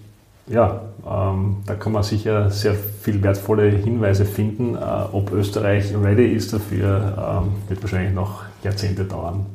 ja, 0.48 0.82
ähm, 1.10 1.58
da 1.66 1.76
kann 1.76 1.94
man 1.94 2.04
sicher 2.04 2.50
sehr 2.50 2.74
viel 2.74 3.24
wertvolle 3.24 3.70
Hinweise 3.70 4.26
finden. 4.26 4.78
Ob 5.14 5.32
Österreich 5.32 5.94
ready 5.96 6.26
ist 6.26 6.52
dafür, 6.52 7.42
ähm, 7.42 7.52
wird 7.70 7.82
wahrscheinlich 7.82 8.14
noch 8.14 8.44
Jahrzehnte 8.64 9.06
dauern. 9.06 9.46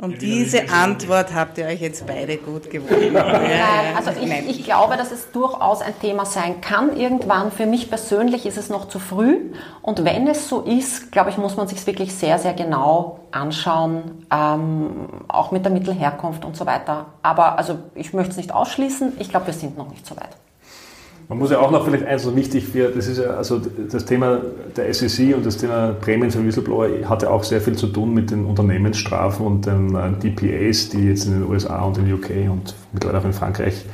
Und 0.00 0.22
diese 0.22 0.70
Antwort 0.70 1.34
habt 1.34 1.58
ihr 1.58 1.66
euch 1.66 1.82
jetzt 1.82 2.06
beide 2.06 2.38
gut 2.38 2.70
gewonnen. 2.70 3.12
Ja, 3.12 3.94
also 3.94 4.10
ich, 4.18 4.48
ich, 4.48 4.64
glaube, 4.64 4.96
dass 4.96 5.12
es 5.12 5.30
durchaus 5.32 5.82
ein 5.82 5.92
Thema 6.00 6.24
sein 6.24 6.62
kann 6.62 6.96
irgendwann. 6.96 7.52
Für 7.52 7.66
mich 7.66 7.90
persönlich 7.90 8.46
ist 8.46 8.56
es 8.56 8.70
noch 8.70 8.88
zu 8.88 8.98
früh. 8.98 9.52
Und 9.82 10.02
wenn 10.02 10.26
es 10.26 10.48
so 10.48 10.62
ist, 10.62 11.12
glaube 11.12 11.28
ich, 11.28 11.36
muss 11.36 11.58
man 11.58 11.68
sich 11.68 11.86
wirklich 11.86 12.14
sehr, 12.14 12.38
sehr 12.38 12.54
genau 12.54 13.20
anschauen, 13.32 14.26
ähm, 14.32 15.08
auch 15.28 15.50
mit 15.50 15.66
der 15.66 15.72
Mittelherkunft 15.72 16.46
und 16.46 16.56
so 16.56 16.64
weiter. 16.64 17.06
Aber 17.22 17.58
also 17.58 17.78
ich 17.94 18.14
möchte 18.14 18.30
es 18.30 18.38
nicht 18.38 18.52
ausschließen. 18.52 19.18
Ich 19.18 19.28
glaube, 19.28 19.48
wir 19.48 19.54
sind 19.54 19.76
noch 19.76 19.90
nicht 19.90 20.06
so 20.06 20.16
weit. 20.16 20.30
Man 21.32 21.38
muss 21.38 21.50
ja 21.50 21.60
auch 21.60 21.70
noch 21.70 21.86
vielleicht 21.86 22.04
eins 22.04 22.24
so 22.24 22.36
wichtig 22.36 22.66
für, 22.66 22.90
das 22.90 23.06
ist 23.06 23.16
ja 23.16 23.30
also 23.30 23.58
das 23.90 24.04
Thema 24.04 24.42
der 24.76 24.92
SEC 24.92 25.34
und 25.34 25.46
das 25.46 25.56
Thema 25.56 25.94
Prämien 25.98 26.30
für 26.30 26.44
Whistleblower 26.44 26.88
hat 27.08 27.22
ja 27.22 27.30
auch 27.30 27.42
sehr 27.42 27.62
viel 27.62 27.74
zu 27.74 27.86
tun 27.86 28.12
mit 28.12 28.30
den 28.30 28.44
Unternehmensstrafen 28.44 29.46
und 29.46 29.64
den 29.64 29.94
äh, 29.94 30.12
DPAs, 30.12 30.90
die 30.90 31.08
jetzt 31.08 31.24
in 31.24 31.32
den 31.32 31.50
USA 31.50 31.84
und 31.84 31.96
in 31.96 32.12
UK 32.12 32.50
und 32.50 32.74
mittlerweile 32.92 33.20
auch 33.20 33.24
in 33.24 33.32
Frankreich 33.32 33.86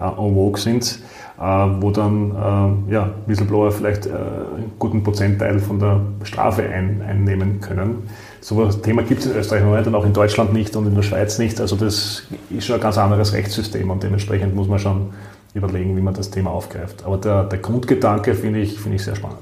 äh, 0.00 0.02
en 0.02 0.34
vogue 0.34 0.58
sind, 0.58 0.98
äh, 1.38 1.42
wo 1.44 1.92
dann 1.92 2.84
ja, 2.88 3.10
Whistleblower 3.26 3.70
vielleicht 3.70 4.08
einen 4.08 4.72
guten 4.80 5.04
Prozentteil 5.04 5.60
von 5.60 5.78
der 5.78 6.00
Strafe 6.24 6.64
ein, 6.64 7.02
einnehmen 7.06 7.60
können. 7.60 7.98
so 8.40 8.64
ein 8.64 8.82
Thema 8.82 9.04
gibt 9.04 9.20
es 9.20 9.26
in 9.26 9.36
Österreich 9.36 9.62
noch 9.62 9.76
nicht 9.76 9.86
und 9.86 9.94
auch 9.94 10.04
in 10.04 10.12
Deutschland 10.12 10.52
nicht 10.52 10.74
und 10.74 10.88
in 10.88 10.96
der 10.96 11.02
Schweiz 11.02 11.38
nicht. 11.38 11.60
Also 11.60 11.76
das 11.76 12.24
ist 12.50 12.66
schon 12.66 12.74
ein 12.74 12.82
ganz 12.82 12.98
anderes 12.98 13.32
Rechtssystem 13.32 13.88
und 13.90 14.02
dementsprechend 14.02 14.56
muss 14.56 14.66
man 14.66 14.80
schon 14.80 15.10
überlegen, 15.54 15.96
wie 15.96 16.00
man 16.00 16.14
das 16.14 16.30
Thema 16.30 16.50
aufgreift. 16.50 17.04
Aber 17.04 17.16
der, 17.16 17.44
der 17.44 17.58
Grundgedanke 17.58 18.34
finde 18.34 18.60
ich, 18.60 18.78
find 18.78 18.94
ich 18.94 19.02
sehr 19.02 19.16
spannend. 19.16 19.38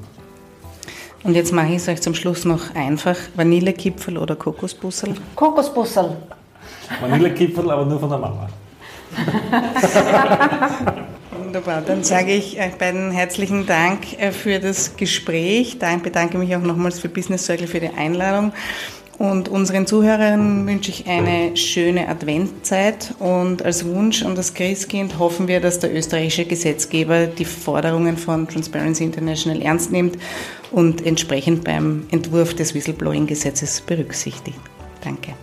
Und 1.25 1.35
jetzt 1.35 1.53
mache 1.53 1.69
ich 1.69 1.77
es 1.77 1.89
euch 1.89 2.01
zum 2.01 2.15
Schluss 2.15 2.45
noch 2.45 2.75
einfach. 2.75 3.17
Vanillekipferl 3.35 4.19
oder 4.19 4.37
Kokosbussel? 4.37 5.15
Kokosbussel. 5.35 6.17
Vanillekipferl, 7.01 7.71
aber 7.71 7.85
nur 7.85 7.99
von 7.99 8.09
der 8.09 8.19
Mama. 8.19 8.49
Wunderbar, 11.45 11.81
dann 11.81 12.05
sage 12.05 12.33
ich 12.33 12.61
euch 12.61 12.75
beiden 12.75 13.11
herzlichen 13.11 13.67
Dank 13.67 14.21
äh, 14.21 14.33
für 14.33 14.59
das 14.59 14.97
Gespräch. 14.97 15.79
Ich 15.81 16.03
bedanke 16.03 16.37
mich 16.37 16.55
auch 16.55 16.61
nochmals 16.61 17.01
für 17.01 17.09
Business 17.09 17.47
Circle 17.47 17.67
für 17.67 17.81
die 17.81 17.89
Einladung. 17.89 18.53
Und 19.19 19.49
unseren 19.49 19.87
Zuhörern 19.87 20.65
wünsche 20.67 20.93
ich 20.93 21.09
eine 21.09 21.57
schöne 21.57 22.09
Adventzeit 22.09 23.15
und 23.19 23.65
als 23.65 23.85
Wunsch 23.85 24.25
an 24.25 24.37
das 24.37 24.55
Christkind 24.55 25.19
hoffen 25.19 25.49
wir, 25.49 25.61
dass 25.61 25.81
der 25.81 25.93
österreichische 25.93 26.45
Gesetzgeber 26.45 27.27
die 27.27 27.45
Forderungen 27.45 28.17
von 28.17 28.47
Transparency 28.47 29.03
International 29.03 29.61
ernst 29.61 29.91
nimmt 29.91 30.19
und 30.71 31.05
entsprechend 31.05 31.65
beim 31.65 32.07
Entwurf 32.13 32.55
des 32.55 32.75
Whistleblowing-Gesetzes 32.77 33.81
berücksichtigt. 33.81 34.61
Danke. 35.03 35.35